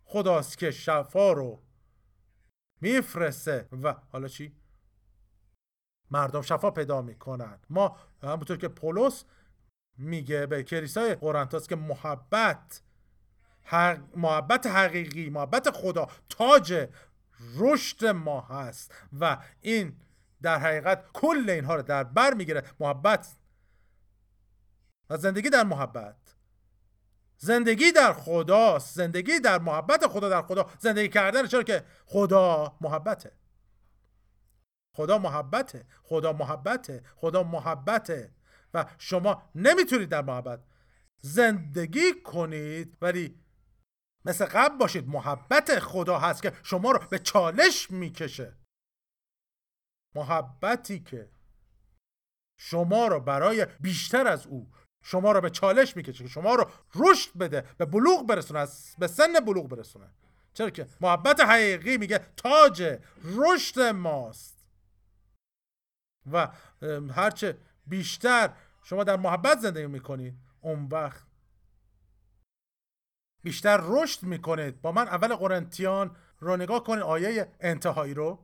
[0.05, 1.61] خداست که شفا رو
[2.83, 4.55] میفرسته و حالا چی؟
[6.11, 7.59] مردم شفا پیدا می‌کنن.
[7.69, 9.25] ما همونطور که پولس
[9.97, 12.81] میگه به کلیسای قرنتاس که محبت
[13.63, 14.17] حق...
[14.17, 16.89] محبت حقیقی محبت خدا تاج
[17.57, 19.99] رشد ما هست و این
[20.41, 22.63] در حقیقت کل اینها رو در بر می‌گیره.
[22.79, 23.35] محبت
[25.09, 26.22] و زندگی در محبت.
[27.43, 28.95] زندگی در خداست.
[28.95, 30.71] زندگی در محبت خدا در خدا.
[30.79, 33.31] زندگی کردن چرا که خدا محبته.
[34.95, 35.85] خدا محبته.
[36.03, 37.03] خدا محبته.
[37.15, 38.35] خدا محبته.
[38.73, 40.59] و شما نمی‌تونید در محبت
[41.21, 43.43] زندگی کنید ولی
[44.25, 45.07] مثل قبل باشید.
[45.07, 48.57] محبت خدا هست که شما رو به چالش می‌کشه.
[50.15, 51.31] محبتی که
[52.59, 54.71] شما رو برای بیشتر از او
[55.03, 59.33] شما رو به چالش می‌کشه که شما رو رشد بده به بلوغ برسونه به سن
[59.33, 60.09] بلوغ برسونه.
[60.53, 64.65] چرا که محبت حقیقی میگه تاج رشد ماست.
[66.31, 66.47] و
[67.15, 71.23] هرچه بیشتر شما در محبت زندگی می‌کنید اون وقت
[73.43, 74.81] بیشتر رشد می‌کنید.
[74.81, 78.43] با من اول قرنتیان رو نگاه کنید آیه انتهایی رو.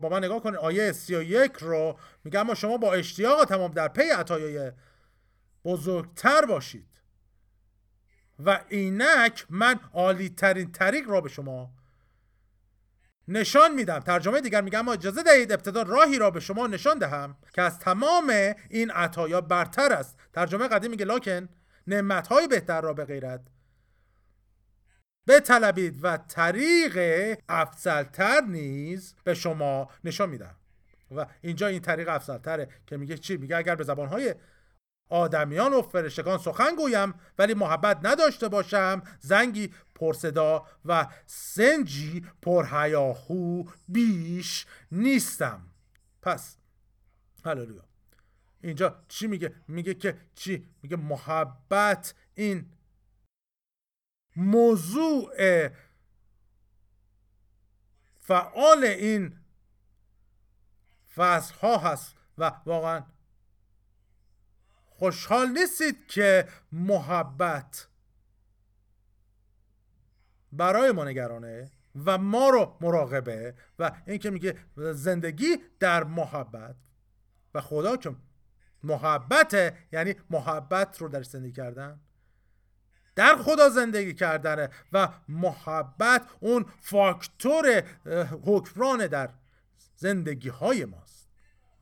[0.00, 4.10] با من نگاه کنید آیه 31 رو میگه اما شما با اشتیاق تمام در پی
[4.10, 4.72] عطایای
[5.64, 6.86] بزرگتر باشید.
[8.44, 11.70] و اینک من عالی ترین طریق را به شما
[13.28, 13.98] نشان میدم.
[13.98, 17.78] ترجمه دیگر میگم اما اجازه دهید ابتدا راهی را به شما نشان دهم که از
[17.78, 18.32] تمام
[18.70, 20.18] این عطایا برتر است.
[20.32, 21.48] ترجمه قدیم میگه لاکن
[21.86, 23.40] نعمتهای بهتر را به غیرت
[25.30, 26.98] بطلبید و طریق
[27.48, 30.54] افضلتر نیز به شما نشان میدم.
[31.16, 34.34] و اینجا این طریق افضلتره که میگه چی؟ میگه اگر به زبانهای
[35.08, 44.66] آدمیان و فرشتگان سخن گویم ولی محبت نداشته باشم زنگی پرصدا و سنجی پرهیاهو بیش
[44.92, 45.60] نیستم.
[46.22, 46.56] پس
[47.44, 47.84] هللویا.
[48.62, 52.66] اینجا چی میگه؟ میگه که چی؟ میگه محبت این
[54.36, 55.30] موضوع
[58.20, 59.36] فعال این
[61.14, 63.02] فصل ها هست و واقعا
[64.86, 67.88] خوشحال نیستید که محبت
[70.52, 71.70] برای ما نگرانه
[72.04, 76.76] و ما رو مراقبه و اینکه میگه زندگی در محبت
[77.54, 78.16] و خدا که
[78.82, 82.00] محبته یعنی محبت رو در زندگی کردن؟
[83.16, 87.82] در خدا زندگی کردنه و محبت اون فاکتور
[88.46, 89.28] حکمران در
[89.96, 91.28] زندگی های ماست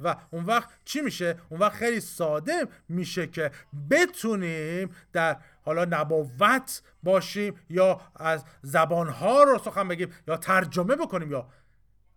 [0.00, 3.50] و اون وقت چی میشه؟ اون وقت خیلی ساده میشه که
[3.90, 11.48] بتونیم در حالا نبوت باشیم یا از زبانها رو سخن بگیم یا ترجمه بکنیم یا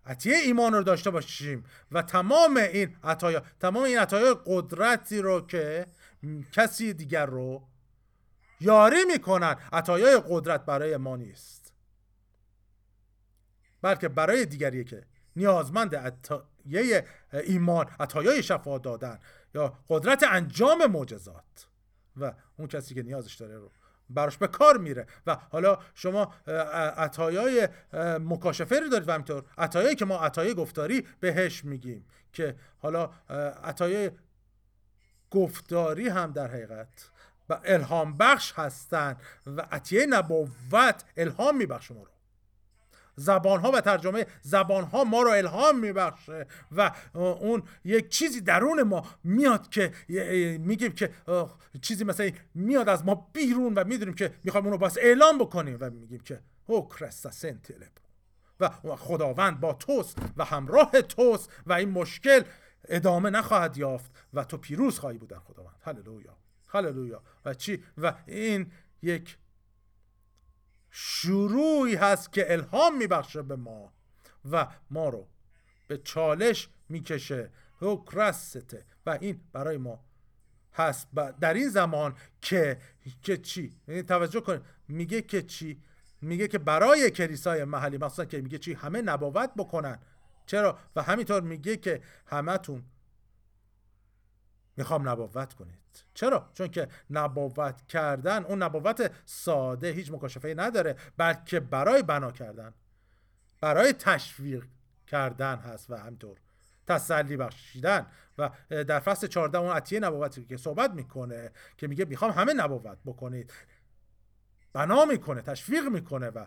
[0.05, 5.85] عطیه ایمان رو داشته باشیم و تمام این عطایا تمام این عطایا قدرتی رو که
[6.51, 7.63] کسی دیگر رو
[8.61, 11.73] یاری می‌کنن عطایای قدرت برای ما نیست.
[13.81, 15.03] بلکه برای دیگریه که
[15.35, 19.19] نیازمند عطایه ایمان عطایای شفا دادن
[19.55, 21.67] یا قدرت انجام معجزات.
[22.17, 23.71] و اون کسی که نیازش داره رو
[24.09, 25.07] براش به کار میره.
[25.27, 26.33] و حالا شما
[26.97, 27.69] عطایای
[28.19, 33.11] مکاشفه رو دارید و همینطور عطایایی که ما عطای گفتاری بهش میگیم که حالا
[33.63, 34.11] عطایای
[35.31, 37.09] گفتاری هم در حقیقت
[37.49, 42.11] و الهام بخش هستند و عطیه نبوت الهام میبخشه ما رو.
[43.15, 48.83] زبان ها و ترجمه زبان ها ما رو الهام میبخشه و اون یک چیزی درون
[48.83, 49.91] ما میاد که
[50.59, 51.11] میگیم که
[51.81, 55.77] چیزی مثلا میاد از ما بیرون و می‌دونیم که می‌خوایم اون رو باز اعلام بکنیم
[55.79, 57.91] و میگیم که او کرستا سنتلب
[58.59, 62.41] و خداوند با توست و همراه توست و این مشکل
[62.89, 65.75] ادامه نخواهد یافت و تو پیروز خواهی بود در خداوند.
[65.81, 66.37] هللویا.
[66.71, 69.37] هللویا و چی؟ و این یک
[70.91, 73.93] شروعی هست که الهام میبخشه به ما
[74.51, 75.27] و ما رو
[75.87, 77.51] به چالش می‌کشه.
[77.81, 79.99] هوکرسته و این برای ما
[80.73, 81.07] هست.
[81.41, 82.77] در این زمان که
[83.21, 84.61] که چی؟ یعنی توجه کنید.
[84.87, 85.81] میگه که چی؟
[86.21, 89.99] میگه که برای کلیسای محلی مثلا که میگه چی؟ همه نبوت بکنن.
[90.45, 92.83] چرا؟ و همینطور میگه که همتون
[94.81, 96.03] می‌خوام نبوت کنید.
[96.13, 102.73] چرا؟ چون که نبوت کردن اون نبوت ساده هیچ مکاشفه نداره بلکه برای بنا کردن.
[103.61, 104.65] برای تشویق
[105.07, 106.37] کردن هست و همطور
[106.87, 108.05] تسلی بخشیدن.
[108.37, 112.97] و در فصل 14 اون عطیه نبوتی که صحبت می‌کنه که میگه می‌خوام همه نبوت
[113.05, 113.53] بکنید.
[114.73, 116.45] بنا می‌کنه تشویق می‌کنه و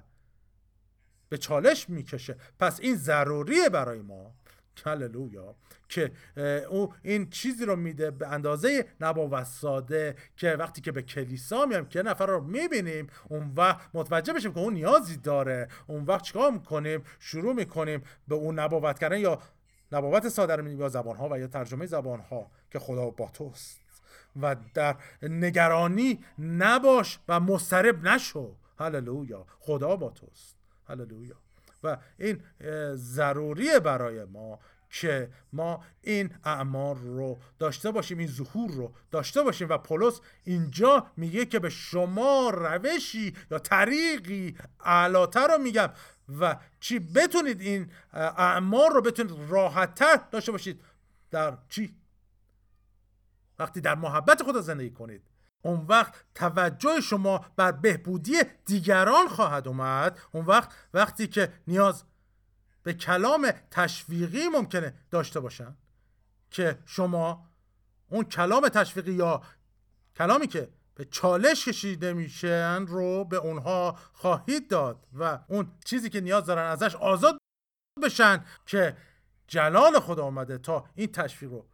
[1.29, 2.37] به چالش می‌کشه.
[2.59, 4.35] پس این ضروریه برای ما.
[4.87, 5.55] هللویا
[5.89, 6.13] که
[6.71, 11.89] او این چیزی رو میده به اندازه نبوت ساده که وقتی که به کلیسا میام
[11.89, 15.69] که نفر رو می‌بینیم اون وقت متوجه بشیم که اون نیازی داره.
[15.87, 19.39] اون وقت چیکار می‌کنیم؟ شروع می‌کنیم به اون نبوت کردن یا
[19.93, 23.81] نبوت ساده رو یا زبان ها و یا ترجمه زبان ها که خدا با توست.
[24.43, 28.57] و در نگرانی نباش و مضطرب نشو.
[28.79, 30.57] هللویا خدا با توست.
[30.89, 31.44] هللویا
[31.85, 32.43] و این
[32.95, 34.59] ضروریه برای ما
[35.01, 39.69] که ما این اعمار رو داشته باشیم این ظهور رو داشته باشیم.
[39.69, 45.91] و پولس اینجا میگه که به شما روشی یا طریقی اعلاتر رو میگم.
[46.41, 50.81] و چی بتونید این اعمار رو بتونید راحتتر داشته باشید؟
[51.31, 51.95] در چی؟
[53.59, 55.23] وقتی در محبت خدا زندگی کنید.
[55.65, 60.19] اون وقت توجه شما بر بهبودی دیگران خواهد اومد.
[60.33, 62.05] اون وقت وقتی که نیاز
[62.83, 65.77] به کلام تشویقی ممکنه داشته باشن
[66.51, 67.49] که شما
[68.09, 69.43] اون کلام تشویقی یا
[70.17, 76.21] کلامی که به چالش کشیده میشن رو به اونها خواهید داد و اون چیزی که
[76.21, 77.39] نیاز دارن ازش آزاد
[78.03, 78.97] بشن که
[79.47, 81.67] جلال خدا آمده تا این تشویق رو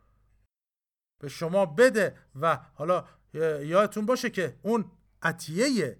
[1.20, 3.04] به شما بده و حالا
[3.34, 4.90] یادتون باشه که اون
[5.22, 5.98] عطیه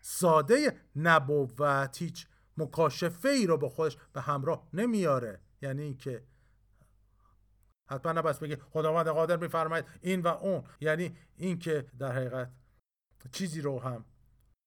[0.00, 2.26] ساده نبوت هیچ
[2.56, 5.40] مکاشفه ای رو با خودش به همراه نمیاره.
[5.62, 6.22] یعنی اینکه
[7.90, 10.64] حتما نباید بگه خداوند قادر میفرماید این و اون.
[10.80, 12.50] یعنی اینکه در حقیقت
[13.32, 14.04] چیزی رو هم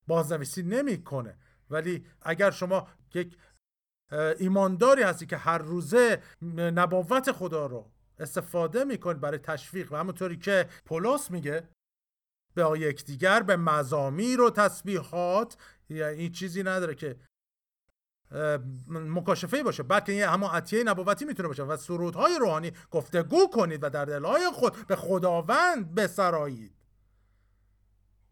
[0.08, 1.38] بازنویسی نمی‌کنه.
[1.70, 3.38] ولی اگر شما یک
[4.40, 6.22] ایمانداری هستی که هر روزه
[6.56, 11.70] نبوت خدا رو استفاده می‌کنید برای تشویق و همونطوری که پولس میگه
[12.54, 15.58] به یکدیگر به مزامیر و تسبیحات
[15.90, 17.20] یعنی این چیزی نداره که
[18.88, 23.90] مکاشفه باشه بلکه یه همون عطیه نبوتی می‌تونه باشه و سرودهای روحانی گفتگو کنید و
[23.90, 26.74] در دلهای خود به خداوند بسرایید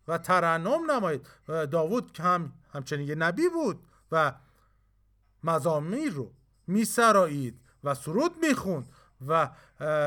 [0.08, 1.28] و ترنم نمایید.
[1.48, 4.34] داوود که هم همچنین یه نبی بود و
[5.44, 6.32] مزامیر رو
[6.68, 8.90] میسرایید و سرود می‌خوند
[9.28, 9.50] و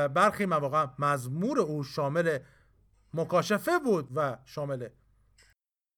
[0.07, 2.39] برخی مواقع مزمور او شامل
[3.13, 4.89] مکاشفه بود و شامل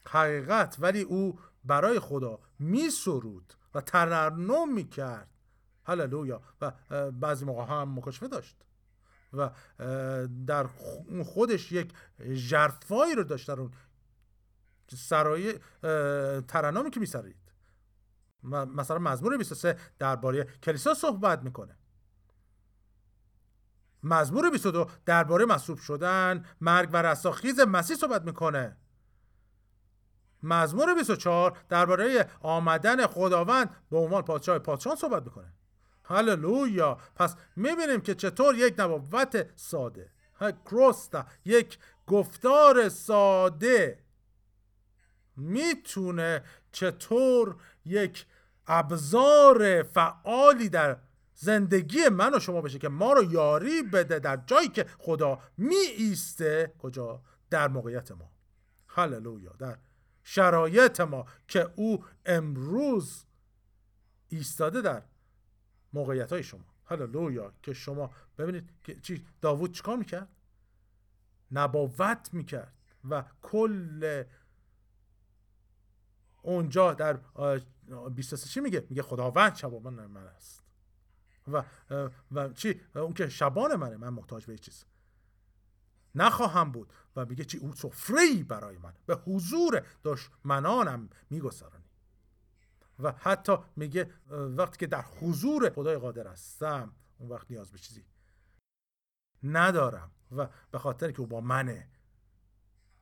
[0.07, 5.30] حقیقت ولی او برای خدا می سرود و ترنم می کرد
[5.86, 6.41] هللویا.
[6.61, 6.72] و
[7.11, 8.66] بعضی موقع هم مکاشفه داشت.
[9.34, 9.49] و
[10.47, 10.68] در
[11.26, 11.93] خودش یک
[12.49, 13.72] جرفایی رو داشت در اون
[14.97, 15.59] سرای
[16.47, 17.51] ترنمی که می سرید
[18.43, 21.78] مثلا مزمور 23 درباره کلیسا صحبت می‌کنه.
[24.06, 28.78] مزمور 22 درباره مصلوب شدن مرگ و رستاخیز مسیح صحبت می‌کنه.
[30.43, 35.53] مزمور 24 درباره آمدن خداوند به عنوان پادشاه پادشاه صحبت می‌کنه.
[36.03, 36.97] هللویا!
[37.16, 40.12] پس می‌بینیم که چطور یک نبوت ساده
[40.66, 41.78] کروستا یک
[42.08, 43.99] گفتار ساده
[45.38, 48.26] می‌تونه چطور یک
[48.68, 50.97] ابزار فعالی در
[51.36, 55.76] زندگی من و شما بشه که ما رو یاری بده در جایی که خدا می
[55.76, 58.32] ایسته کجا؟ در موقعیت ما.
[58.88, 59.54] هللویا.
[59.60, 59.78] در
[60.24, 63.26] شرایط ما که او امروز
[64.30, 65.04] ایستاده در
[65.94, 66.66] موقعیت های شما.
[66.86, 67.54] هللویا.
[67.64, 70.28] که شما ببینید که چی؟ داوود چیکار می‌کرد؟
[71.52, 72.74] نبوت می‌کرد
[73.10, 74.24] و کل
[76.42, 77.20] اونجا در
[78.10, 80.64] 23 چی میگه؟ میگه خداوند شبابان من است.
[81.48, 81.64] و
[82.32, 84.86] و چی؟ اون که شبان منه من محتاج به چیز.
[86.16, 86.93] نخواهم بود.
[87.16, 88.93] و میگه چی؟ او سفره برای من.
[89.06, 91.86] به حضور دشمنانم میگذرانی.
[93.00, 98.06] و حتی میگه وقتی که در حضور خدای قادر هستم اون وقت نیاز به چیزی
[99.43, 100.12] ندارم.
[100.32, 101.89] و به خاطر که او با منه.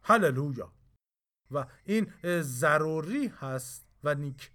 [0.02, 0.74] هللویا.
[1.52, 4.52] و این ضروری هست و نیک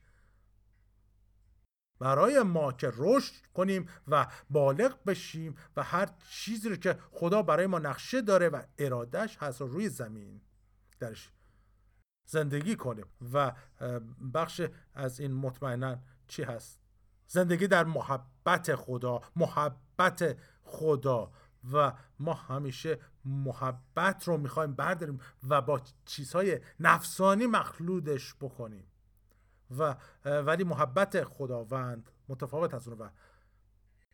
[1.99, 7.67] برای ما که رشد کنیم و بالغ بشیم و هر چیزی رو که خدا برای
[7.67, 10.41] ما نقشه داره و ارادش هست روی زمین
[11.01, 11.31] درش
[12.27, 13.07] زندگی کنیم.
[13.33, 13.53] و
[14.35, 14.63] بخش
[14.95, 15.97] از این مطمئنا
[16.29, 16.81] چی هست؟
[17.27, 21.33] زندگی در محبت خدا محبت خدا.
[21.73, 28.87] و ما همیشه محبت رو می‌خوایم برداریم و با چیزهای نفسانی مخلودش بکنیم.
[29.71, 33.11] و ولی محبت خداوند متفاوت از و.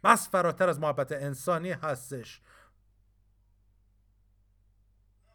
[0.04, 2.42] بس فراتر از محبت انسانی هستش.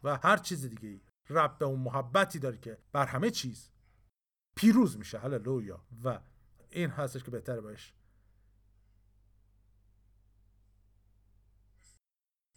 [0.02, 1.00] و هر چیز دیگه ای.
[1.28, 3.70] رب به اون محبتی داره که بر همه چیز
[4.56, 5.18] پیروز میشه.
[5.18, 5.84] هللویا.
[6.04, 6.20] و
[6.70, 7.94] این هستش که بهتر باش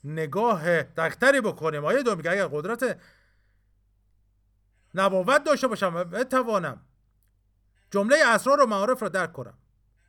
[0.04, 1.86] نگاه دقیقتری بکنیم.
[1.86, 3.02] آیه دو میگه اگر قدرت
[4.96, 6.86] نبوت داشته باشم بتوانم
[7.94, 9.58] جمله اسرار و معارف را درک کنم.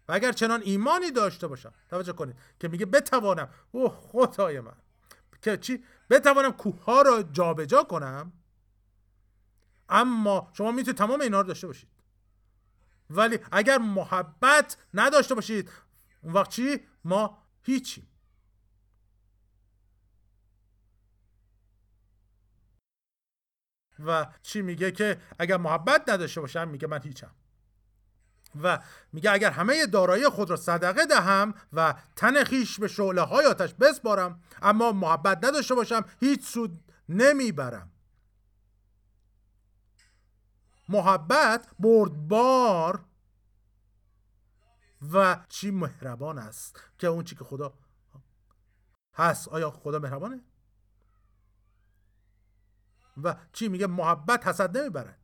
[0.08, 4.76] و اگر چنان ایمانی داشته باشم توجه کنید که میگه بتوانم او خدای من.
[5.42, 8.32] که چی؟ بتوانم کوه ها را جابجا کنم؟
[9.88, 11.88] اما شما می‌تونید تمام اینا رو داشته باشید.
[13.10, 15.70] ولی اگر محبت نداشته باشید
[16.22, 18.08] اون وقت چی؟ ما هیچیم.
[23.98, 27.30] و چی میگه که اگر محبت نداشته باشم میگه من هیچم.
[28.62, 28.78] و
[29.12, 33.74] میگه اگر همه دارایی خود را صدقه دهم و تن خیش به شعله های آتش
[33.74, 37.90] بسپارم اما محبت نداشته باشم هیچ سود نمی‌برم.
[40.88, 43.04] محبت بردبار
[45.12, 47.74] و چی مهربان است که اون چی که خدا
[49.14, 49.48] هست.
[49.48, 50.40] آیا خدا مهربانه؟
[53.22, 55.23] و چی میگه؟ محبت حسد نمی‌برد.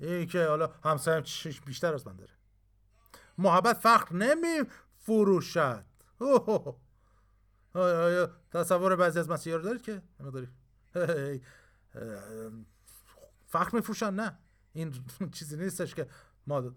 [0.00, 1.22] این که حالا همسرم
[1.66, 2.32] بیشتر از من داره.
[3.38, 5.84] محبت فقر نمی فروشد
[7.74, 10.48] آیا تصور بعضی از مسیحا رو دارید که؟ داری
[13.46, 14.38] فقر میفروشن؟ نه.
[14.72, 14.94] این
[15.32, 16.08] چیزی نیستش که
[16.46, 16.74] ما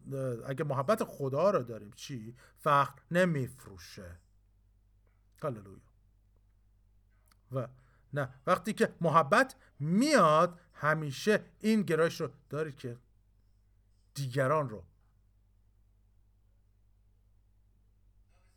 [0.47, 4.19] اگه محبت خدا رو داریم چی؟ فقر نمیفروشه.
[5.43, 5.81] هللویا.
[7.51, 7.67] و
[8.13, 12.97] نه وقتی که محبت میاد همیشه این گرایش رو دارید که
[14.13, 14.83] دیگران رو.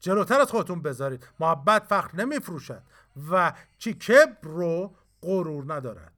[0.01, 1.29] جلوتر از خودتون بذارید.
[1.41, 2.83] محبت فخر نمیفروشد
[3.31, 6.13] و چی کبر رو غرور ندارد.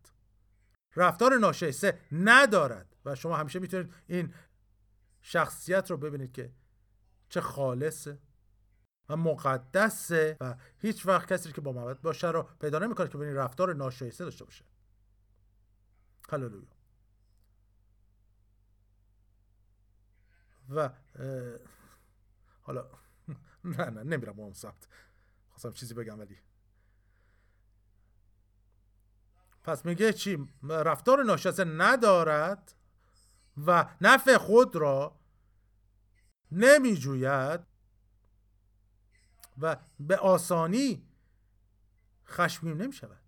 [0.96, 4.34] رفتار ناشایسته ندارد و شما همیشه می‌تونید این
[5.20, 6.52] شخصیت رو ببینید که
[7.28, 8.18] چه خالصه
[9.08, 13.36] و مقدسه و هیچ وقت کسی که با محبت باشه رو پیدا نمی‌کنه که ببینید
[13.36, 14.64] رفتار ناشایسته داشته باشه.
[16.30, 16.77] هللویا.
[20.68, 20.90] و
[22.62, 22.90] حالا
[23.64, 24.88] نه نه نمیرم اون سمت.
[25.50, 26.38] خواستم چیزی بگم ولی.
[29.64, 32.74] پس میگه چی؟ رفتار ناشایسته ندارد
[33.66, 35.20] و نفع خود را
[36.52, 37.60] نمیجوید
[39.58, 41.08] و به آسانی
[42.26, 43.20] خشمگین نمی شود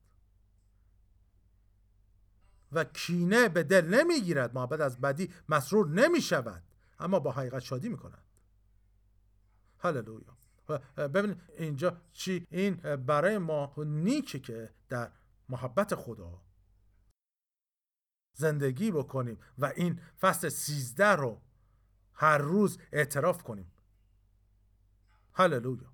[2.73, 6.63] و کینه به دل نمی‌گیرد محبت از بدی مسرور نمی شود
[7.01, 8.25] اما با حقیقت شادی می کند
[9.79, 10.37] هللویا
[10.97, 15.13] ببین اینجا چی؟ این برای ما نیکه که در
[15.49, 16.43] محبت خدا
[18.37, 21.41] زندگی بکنیم و این فصل سیزده رو
[22.15, 23.73] هر روز اعتراف کنیم.
[25.33, 25.93] هللویا.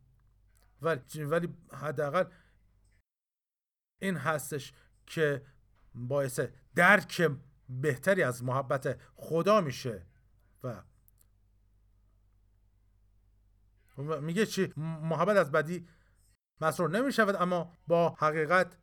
[0.83, 2.25] ولی ولی حداقل
[4.03, 4.73] این هستش
[5.07, 5.47] که
[5.95, 6.41] باعث
[6.75, 7.31] درک
[7.69, 10.07] بهتری از محبت خدا میشه
[10.63, 10.83] و
[13.97, 15.89] میگه چی؟ محبت از بدی
[16.61, 18.77] مسرور نمی شود اما با حقیقت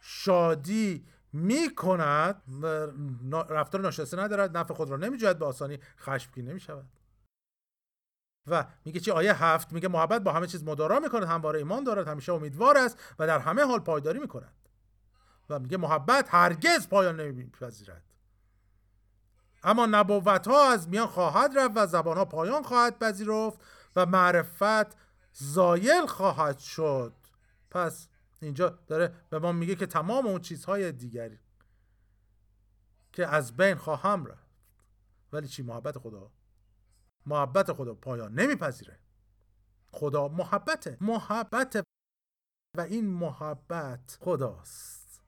[0.00, 2.42] شادی می کند
[3.48, 6.88] رفتار ناشسته ندارد نفع خود را نمی جوید به آسانی خشمگین نمی شود
[8.46, 12.08] و میگه چی؟ آیه هفت میگه محبت با همه چیز مدارا می‌کند همواره ایمان دارد
[12.08, 14.68] همیشه امیدوار است و در همه حال پایداری می‌کند.
[15.50, 18.04] و میگه محبت هرگز پایان نمیپذیرد.
[19.64, 23.60] اما نبوت ها از میان خواهد رفت و زبان ها پایان خواهد پذیرفت.
[23.96, 24.96] و معرفت
[25.32, 27.14] زایل خواهد شد.
[27.70, 28.08] پس
[28.40, 31.38] اینجا داره به ما میگه که تمام اون چیزهای دیگری
[33.12, 34.52] که از بین خواهم رفت.
[35.32, 36.32] ولی چی؟ محبت خدا.
[37.26, 38.98] محبت خدا پایان نمیپذیره.
[39.90, 40.98] خدا محبته.
[41.00, 41.84] محبت
[42.76, 45.22] و این محبت خداست.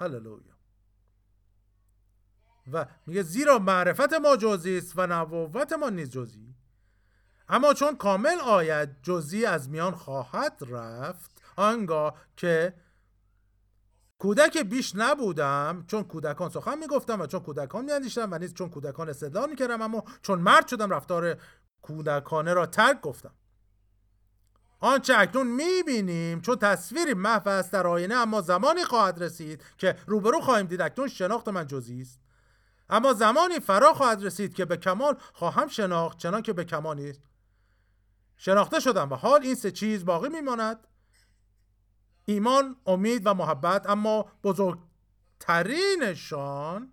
[0.00, 0.57] هللویا.
[2.72, 6.54] و میگه زیرا معرفت ما جزی است و نبوت ما نیز جزی
[7.48, 11.42] اما چون کامل آید جزی از میان خواهد رفت.
[11.56, 12.74] آنگاه که
[14.18, 19.08] کودک بیش نبودم چون کودکان سخن می‌گفتم و چون کودکان میاندیشتم و نیز چون کودکان
[19.08, 21.36] استدلال می‌کردم اما چون مرد شدم رفتار
[21.82, 23.34] کودکانه را ترک گفتم.
[24.80, 30.40] آنچه اکنون می‌بینیم چون تصویری محو است در آینه اما زمانی خواهد رسید که روبرو
[30.40, 30.80] خواهیم دید.
[30.80, 32.20] اکنون شناخت من جزی است.
[32.90, 37.18] اما زمانی فرا خواهد رسید که به کمال خواهم شناخت چنان که به کمالی
[38.36, 40.86] شناخته شدم و حال این سه چیز باقی میماند.
[42.24, 46.92] ایمان امید و محبت اما بزرگترینشان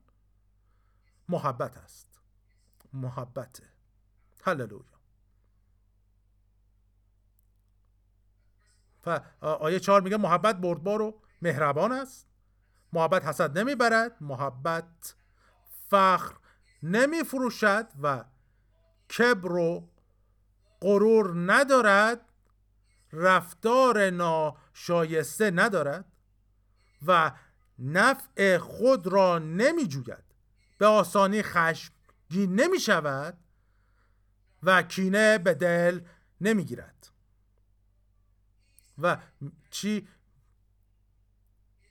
[1.29, 2.21] محبت است.
[2.93, 3.63] محبته
[4.43, 4.95] هللویا.
[9.41, 12.27] آیه چهار میگه محبت بردبار و مهربان است.
[12.93, 14.17] محبت حسد نمی‌برد.
[14.21, 15.15] محبت
[15.89, 16.35] فخر
[16.83, 18.25] نمی فروشد و
[19.17, 19.89] کبر و
[20.81, 22.29] غرور ندارد
[23.13, 26.05] رفتار ناشایسته ندارد
[27.07, 27.31] و
[27.79, 30.23] نفع خود را نمی جوید
[30.77, 33.37] به آسانی خشمگین نمی شود
[34.63, 36.01] و کینه به دل
[36.41, 37.07] نمی گیرد
[38.97, 39.17] و
[39.69, 40.07] چی؟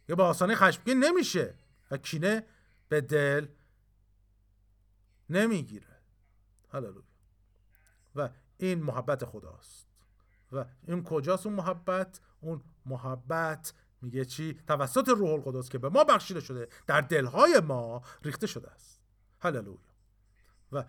[0.09, 1.55] یا به آسانی خشمگین نمیشه
[1.91, 2.47] و کینه
[2.89, 3.47] به دل
[5.31, 6.01] نمی‌گیره.
[6.69, 7.03] هللویا
[8.15, 9.87] و این محبت خداست.
[10.53, 13.73] و این کجاست اون محبت؟ اون محبت
[14.03, 18.71] میگه چی؟ توسط روح القدس که به ما بخشیده شده در دلهای ما ریخته شده
[18.71, 19.01] است.
[19.41, 19.79] هللویا
[20.73, 20.85] و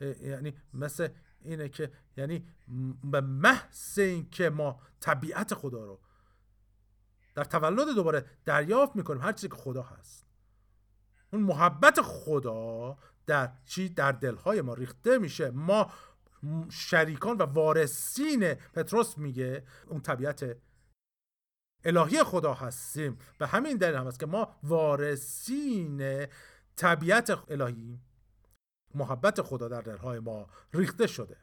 [0.00, 1.08] یعنی مثل
[1.40, 2.48] اینه که یعنی
[3.04, 6.00] به محض اینکه ما طبیعت خدا رو
[7.34, 10.26] در تولد دوباره دریافت می‌کنیم هر چیزی که خدا هست.
[11.32, 15.50] اون محبت خدا در چی در دلهای ما ریخته میشه.
[15.50, 15.92] ما
[16.70, 20.56] شریکان و وارثین پتروس میگه اون طبیعت
[21.84, 23.18] الهی خدا هستیم.
[23.38, 26.26] به همین دلیل هم است که ما وارثین
[26.76, 28.00] طبیعت الهی
[28.94, 31.36] محبت خدا در دلهای ما ریخته شده.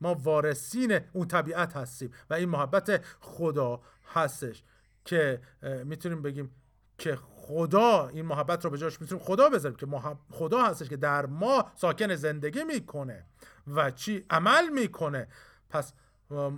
[0.00, 4.62] ما وارثین اون طبیعت هستیم و این محبت خدا هستش
[5.04, 5.40] که
[5.84, 6.50] می‌تونیم بگیم
[6.98, 7.16] که
[7.48, 9.86] خدا این محبت رو به جاش می‌تونیم خدا بذاریم که
[10.30, 13.26] خدا هستش که در ما ساکن زندگی می‌کنه
[13.66, 15.28] و چی عمل می‌کنه.
[15.70, 15.92] پس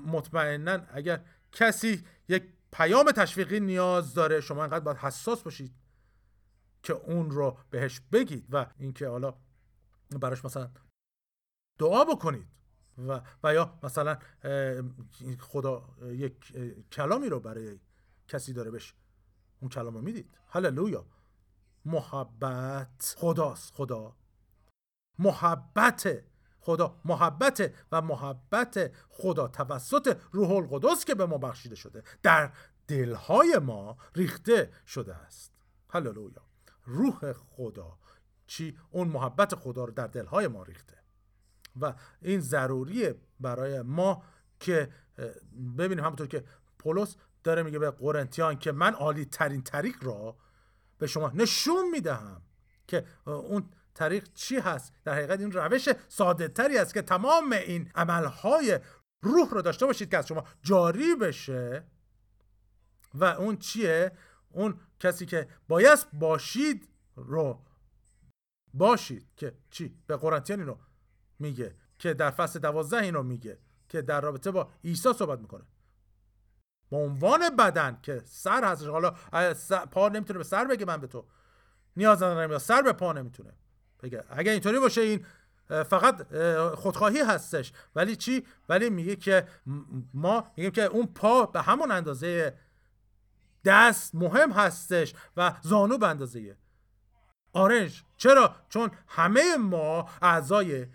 [0.07, 5.74] مطمئنا اگر کسی یک پیام تشویقی نیاز داره شما انقدر باید حساس باشید
[6.82, 9.34] که اون رو بهش بگید و اینکه حالا
[10.11, 10.70] براش مثلا
[11.78, 12.47] دعا بکنید
[12.99, 14.18] و, و یا مثلا
[15.38, 16.53] خدا یک
[16.93, 17.78] کلامی رو برای
[18.28, 18.95] کسی داره بشه
[19.61, 20.31] اون کلام رو می‌دید.
[20.49, 21.07] هللویا.
[21.85, 24.17] محبت خداست خدا.
[25.19, 26.23] محبت
[26.61, 32.53] خدا محبت و محبت خدا توسط روح القدس که به ما بخشیده شده در
[32.89, 35.53] دلهای ما ریخته شده است.
[35.91, 36.43] هللویا.
[36.85, 37.99] روح خدا.
[38.47, 40.99] چی؟ اون محبت خدا رو در دلهای ما ریخته.
[41.81, 44.23] و این ضروریه برای ما
[44.61, 44.93] که
[45.79, 46.45] ببینیم همونطور که
[46.79, 50.36] پولس داره میگه به قرنتیان که من عالی ترین طریق را
[50.99, 52.43] به شما نشون می‌دهم
[52.86, 57.91] که اون طریق چی هست؟ در حقیقت این روش ساده تری است که تمام این
[57.95, 58.80] عملهای
[59.22, 61.84] روح رو داشته باشید که از شما جاری بشه.
[63.14, 64.12] و اون چیه؟
[64.51, 67.64] اون کسی که باید باشید رو
[68.74, 70.78] باشید که چی؟ به قرنتیان رو
[71.38, 75.64] میگه که در فصل دوازده این رو میگه که در رابطه با عیسی صحبت می‌کنه.
[76.91, 78.86] به عنوان بدن که سر هستش.
[78.86, 79.14] حالا
[79.91, 81.24] پا نمی‌تونه به سر بگه من به تو
[81.97, 83.53] نیاز ندارم یا سر به پا نمی‌تونه
[84.03, 84.24] بگه.
[84.30, 85.26] اگه اینطوری باشه این
[85.84, 86.34] فقط
[86.74, 87.72] خودخواهی هستش.
[87.97, 89.49] ولی چی؟ ولی میگه که
[90.14, 92.59] ما میگیم که اون پا به همون اندازه
[93.64, 96.57] دست مهم هستش و زانو به اندازه
[97.53, 98.05] آرنج.
[98.16, 100.86] چرا؟ چون همه ما اعضای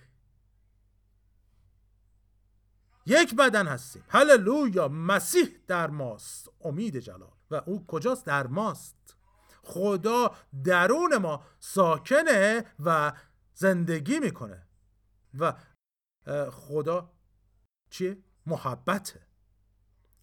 [3.06, 4.04] یک بدن هستیم.
[4.10, 6.50] هللویا مسیح در ماست.
[6.62, 7.32] امید جلال.
[7.52, 9.18] و او کجاست؟ در ماست.
[9.64, 13.14] خدا درون ما ساکنه و
[13.54, 14.68] زندگی می‌کنه.
[15.40, 15.54] و
[16.52, 17.12] خدا
[17.90, 19.28] چیه؟ محبته.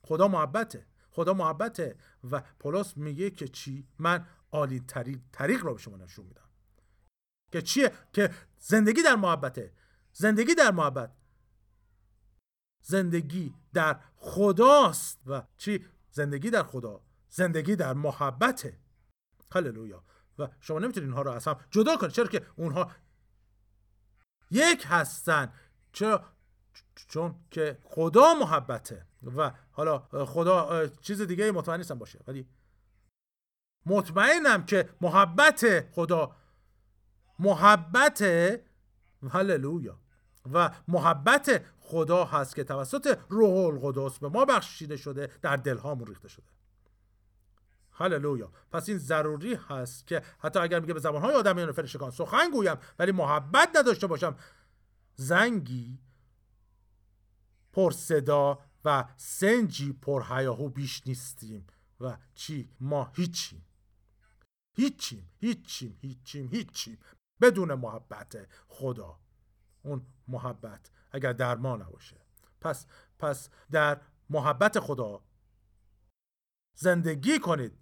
[0.03, 0.87] خدا محبته.
[1.11, 1.97] خدا محبته.
[2.31, 6.49] و پولس میگه که چی؟ من عالی طریق, طریق رو به شما نشون میدم.
[7.53, 9.73] که چیه؟ که زندگی در محبته.
[10.13, 11.13] زندگی در محبت.
[12.83, 15.21] زندگی در خداست.
[15.27, 17.01] و چی؟ زندگی در خدا.
[17.29, 18.79] زندگی در محبته.
[19.53, 20.05] هللویا.
[20.39, 22.13] و شما نمی‌تونید اینها رو از هم جدا کنید.
[22.13, 22.91] چرا که اونها
[24.51, 25.53] یک هستن.
[25.93, 26.25] چرا؟
[27.09, 29.07] چون که خدا محبته.
[29.37, 32.21] و حالا خدا چیز دیگه مطمئن نیستم باشه.
[32.27, 32.49] ولی
[33.87, 36.37] مطمئنم که محبت خدا
[37.39, 38.23] محبت
[39.31, 39.99] هللویا.
[40.53, 46.29] و محبت خدا هست که توسط روح القدس به ما بخشیده شده در دلهامون ریخته
[46.29, 46.47] شده.
[47.91, 48.53] هللویا.
[48.71, 53.13] پس این ضروری هست که حتی اگر میگه به زبانهای آدمیان فرشتگان سخن گویم ولی
[53.13, 54.37] محبت نداشته باشم
[55.17, 55.99] زنگی
[57.73, 61.67] پر صدا و سنجی پر حیاهو بیش نیستیم.
[62.01, 63.65] و چی؟ ما هیچیم.
[64.77, 66.99] هیچیم هیچیم هیچیم هیچیم.
[67.41, 69.19] بدون محبت خدا.
[69.83, 72.17] اون محبت اگر در ما نباشه.
[72.61, 72.87] پس
[73.19, 74.01] پس در
[74.31, 75.23] محبت خدا
[76.75, 77.79] زندگی کنید.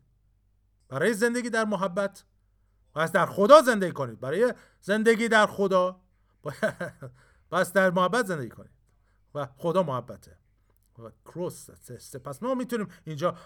[0.88, 2.24] برای زندگی در محبت.
[2.94, 4.20] پس در خدا زندگی کنید.
[4.20, 6.00] برای زندگی در خدا.
[7.52, 8.70] پس در محبت زندگی کنید.
[9.34, 10.38] و خدا محبته.
[10.98, 11.70] و کروس
[12.16, 13.36] پس ما می‌تونیم اینجا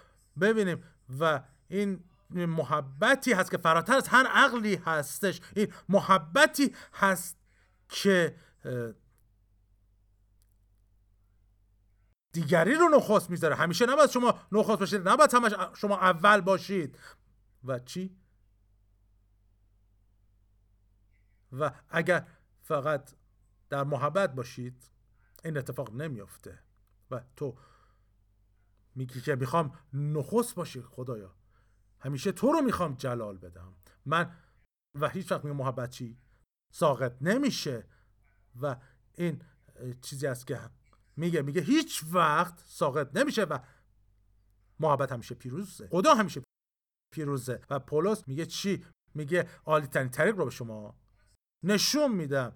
[0.41, 0.85] ببینیم
[1.21, 5.41] و این محبتی هست که فراتر از هر عقلی هستش.
[5.57, 7.39] این محبتی هست
[7.89, 8.37] که
[12.35, 13.55] دیگری رو نخواست می‌ذاره.
[13.55, 16.99] همیشه نباید شما نخواست باشید نباید همش شما اول باشید.
[17.65, 18.17] و چی؟
[21.53, 22.29] و اگر
[22.63, 23.11] فقط
[23.71, 24.91] در محبت باشید
[25.45, 26.63] این اتفاق نمیافته.
[27.11, 27.59] و تو
[28.95, 31.35] میگی که می‌خوام نخست باشی خدایا.
[32.01, 33.75] همیشه تو رو می‌خوام جلال بدم.
[34.07, 34.37] من
[34.95, 36.19] و هیچ وقت میگم محبت چی؟
[36.73, 37.87] ساقط نمیشه.
[38.63, 38.77] و
[39.15, 39.43] این
[40.03, 40.61] چیزی است که
[41.17, 43.59] میگه میگه هیچ وقت ساقط نمیشه و
[44.81, 45.89] محبت همیشه پیروزه.
[45.89, 46.43] خدا همیشه
[47.13, 47.61] پیروزه.
[47.71, 48.85] و پولس میگه چی؟
[49.15, 50.95] میگه عالی ترین طریق رو به شما
[51.63, 52.53] نشون میدم.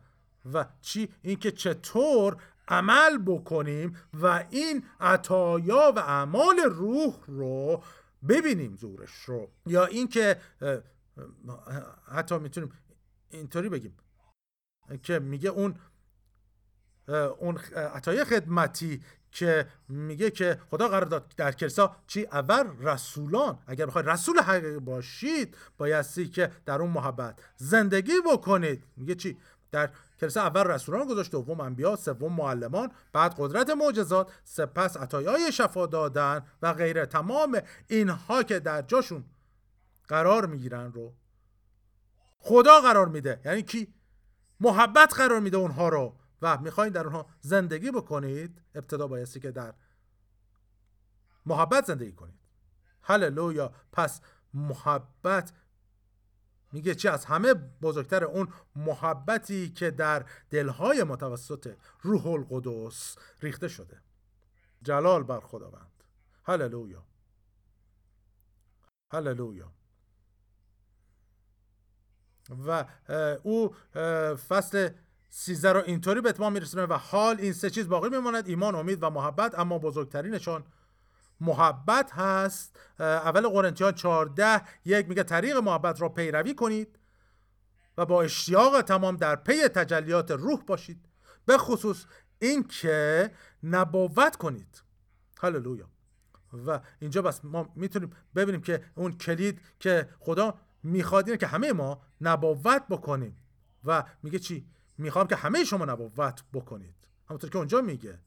[0.52, 7.82] و چی؟ اینکه چطور عمل بکنیم و این عطایا و اعمال روح رو
[8.28, 9.50] ببینیم زورش رو.
[9.66, 10.40] یا اینکه
[12.06, 12.72] حتی می‌تونیم
[13.30, 13.96] اینطوری بگیم
[15.02, 15.74] که میگه اون
[17.14, 17.58] اون
[17.94, 23.58] عطای خدمتی که میگه که خدا قرار داد در کلیسا چی؟ اول رسولان.
[23.66, 28.84] اگر بخواید رسول حقیقی باشید بایستی که در اون محبت زندگی بکنید.
[28.96, 29.38] میگه چی؟
[29.70, 29.90] در
[30.20, 36.42] کلیسا اول رسولان گذاشت دوم انبیا سوم معلمان بعد قدرت معجزات سپس عطایای شفا دادن
[36.62, 37.06] و غیره.
[37.06, 39.24] تمام اینها که در جاشون
[40.08, 41.14] قرار می‌گیرن رو
[42.38, 43.40] خدا قرار میده.
[43.44, 43.94] یعنی کی؟
[44.60, 46.16] محبت قرار میده اونها رو.
[46.42, 49.74] و می‌خواین در اونها زندگی بکنید ابتدا بایستی که در
[51.46, 52.38] محبت زندگی کنید.
[53.02, 53.72] هللویا.
[53.92, 54.20] پس
[54.54, 55.52] محبت
[56.72, 64.02] میگه چی؟ از همه بزرگتر اون محبتی که در دلهای متوسط روح القدس ریخته شده.
[64.82, 66.04] جلال بر خداوند.
[66.44, 67.06] هللویا.
[69.12, 69.72] هللویا.
[72.66, 72.84] و
[73.42, 73.74] او
[74.34, 74.90] فصل
[75.30, 79.02] سیزده رو اینطوری به اتمام میرسونه و حال این سه چیز باقی میماند ایمان امید
[79.02, 79.58] و محبت.
[79.58, 80.64] اما بزرگترینشان
[81.40, 82.80] محبت هست.
[83.00, 86.98] اول قرنتیان 14 یک میگه طریق محبت را پیروی کنید
[87.98, 91.08] و با اشتیاق تمام در پی تجلیات روح باشید.
[91.46, 92.04] به خصوص
[92.38, 93.30] اینکه
[93.62, 94.82] نبوت کنید.
[95.40, 95.88] هللویا.
[96.66, 101.72] و اینجا بس ما می‌تونیم ببینیم که اون کلید که خدا می‌خواد اینه که همه
[101.72, 103.36] ما نبوت بکنیم.
[103.84, 104.66] و میگه چی؟
[104.98, 107.08] می‌خوام که همه شما نبوت بکنید.
[107.28, 108.18] همونطور که اونجا میگه.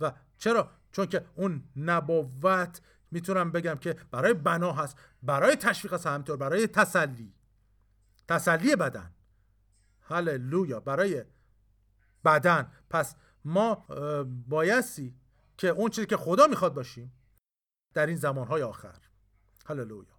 [0.00, 6.06] و چرا؟ چون که اون نبوت می‌تونم بگم که برای بنا هست برای تشویق هست
[6.06, 7.34] همینطور برای تسلی.
[8.28, 9.14] تسلی بدن.
[10.00, 10.80] هللویا.
[10.80, 11.24] برای
[12.24, 12.72] بدن.
[12.90, 13.74] پس ما
[14.48, 15.14] بایستی
[15.58, 17.12] که اون چیزی که خدا می‌خواد باشیم
[17.94, 18.98] در این زمانهای آخر.
[19.66, 20.13] هللویا.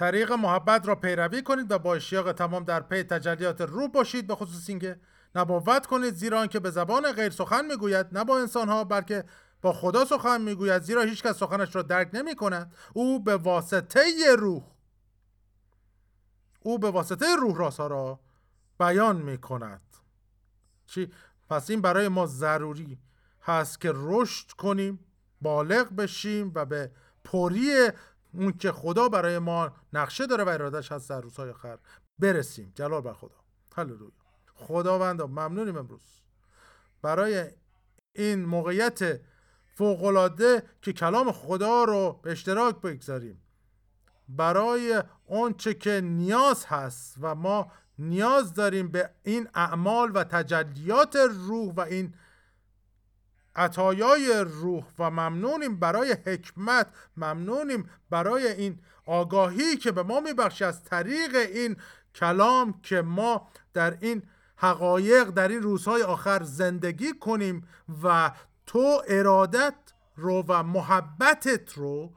[0.00, 4.34] طریق محبت را پیروی کنید و با اشتیاق تمام در پی تجلیات روح باشید به
[4.34, 5.00] خصوص اینکه
[5.34, 9.24] نبوت کنید زیرا آنکه به زبان غیر سخن می‌گوید نه با انسانها بلکه
[9.62, 14.00] با خدا سخن می‌گوید زیرا هیچکس سخنش را درک نمی کند او به واسطه
[14.38, 14.62] روح.
[16.60, 18.20] او به واسطه روح راسا را
[18.78, 19.82] بیان می کند
[20.86, 21.12] چی؟
[21.50, 22.98] پس این برای ما ضروری
[23.42, 24.98] هست که رشد کنیم
[25.40, 26.90] بالغ بشیم و به
[27.24, 27.90] پری
[28.32, 31.78] اون که خدا برای ما نقشه داره و ارادش هست در روزهای آخر
[32.18, 32.72] برسیم.
[32.74, 33.36] جلال بر خدا.
[33.76, 34.12] هللویا.
[34.54, 36.02] خداوندا ممنونیم امروز.
[37.02, 37.50] برای
[38.12, 39.20] این موقعیت
[39.74, 43.42] فوقالعاده که کلام خدا رو به اشتراک بگذاریم.
[44.28, 45.02] برای
[45.56, 51.80] چه که نیاز هست و ما نیاز داریم به این اعمال و تجلیات روح و
[51.80, 52.14] این
[53.60, 56.86] عطایای روح و ممنونیم برای حکمت
[57.16, 61.76] ممنونیم برای این آگاهی که به ما میبخشی از طریق این
[62.14, 64.22] کلام که ما در این
[64.56, 67.68] حقایق در این روزهای آخر زندگی کنیم
[68.02, 68.32] و
[68.66, 69.74] تو ارادت
[70.16, 72.12] رو و محبتت رو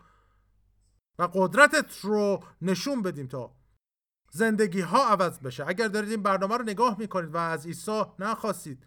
[1.20, 3.52] و قدرتت رو نشون بدیم تا
[4.32, 5.68] زندگی ها عوض بشه.
[5.68, 8.84] اگر دارید این برنامه رو نگاه می‌کنید و از عیسی نخواستید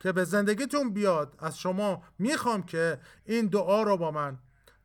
[0.00, 4.38] که به زندگیتون بیاد از شما می‌خوام که این دعا رو با من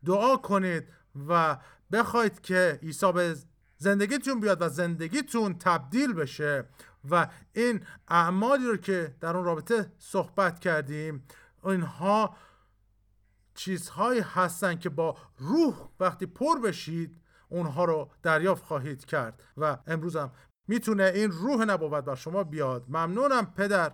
[0.05, 0.84] دعا کنید
[1.30, 1.57] و
[1.91, 3.36] بخواید که عیسی به
[3.78, 6.66] زندگیتون بیاد و زندگیتون تبدیل بشه
[7.09, 11.24] و این اعمالی رو که در اون رابطه صحبت کردیم
[11.63, 12.36] اینها
[13.55, 20.16] چیزهایی هستن که با روح وقتی پر بشید اونها رو دریافت خواهید کرد و امروز
[20.16, 20.32] هم
[20.68, 22.86] می‌تونه این روح نبوت بر شما بیاد.
[22.89, 23.91] ممنونم پدر.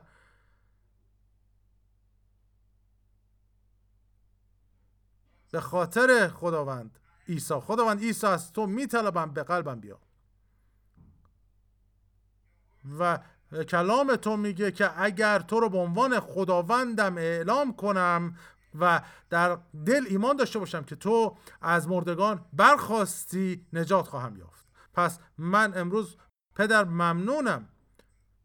[5.51, 7.53] به خاطر خداوند عیسی.
[7.53, 9.99] خداوند عیسی از تو میطلبم به قلبم بیا.
[12.99, 13.19] و
[13.69, 18.37] کلام تو میگه که اگر تو رو به عنوان خداوندم اعلام کنم
[18.79, 24.65] و در دل ایمان داشته باشم که تو از مردگان برخواستی نجات خواهم یافت.
[24.93, 26.17] پس من امروز
[26.55, 27.69] پدر ممنونم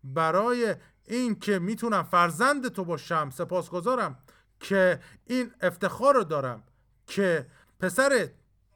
[0.04, 4.18] برای این که می‌تونم فرزند تو باشم سپاسگزارم
[4.60, 6.62] که این افتخار رو دارم.
[7.06, 7.50] که
[7.80, 8.30] پسر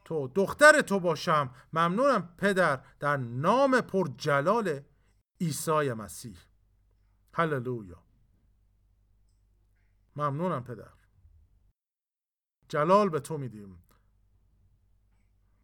[0.05, 1.55] تو دختر تو باشم.
[1.73, 4.81] ممنونم پدر در نام پرجلال
[5.41, 6.39] عیسی مسیح.
[7.35, 8.03] هللویا.
[10.17, 10.93] ممنونم پدر.
[12.69, 13.83] جلال به تو میدیم.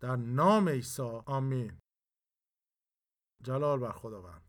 [0.00, 1.78] در نام عیسی آمین.
[3.42, 4.45] جلال بر خداوند.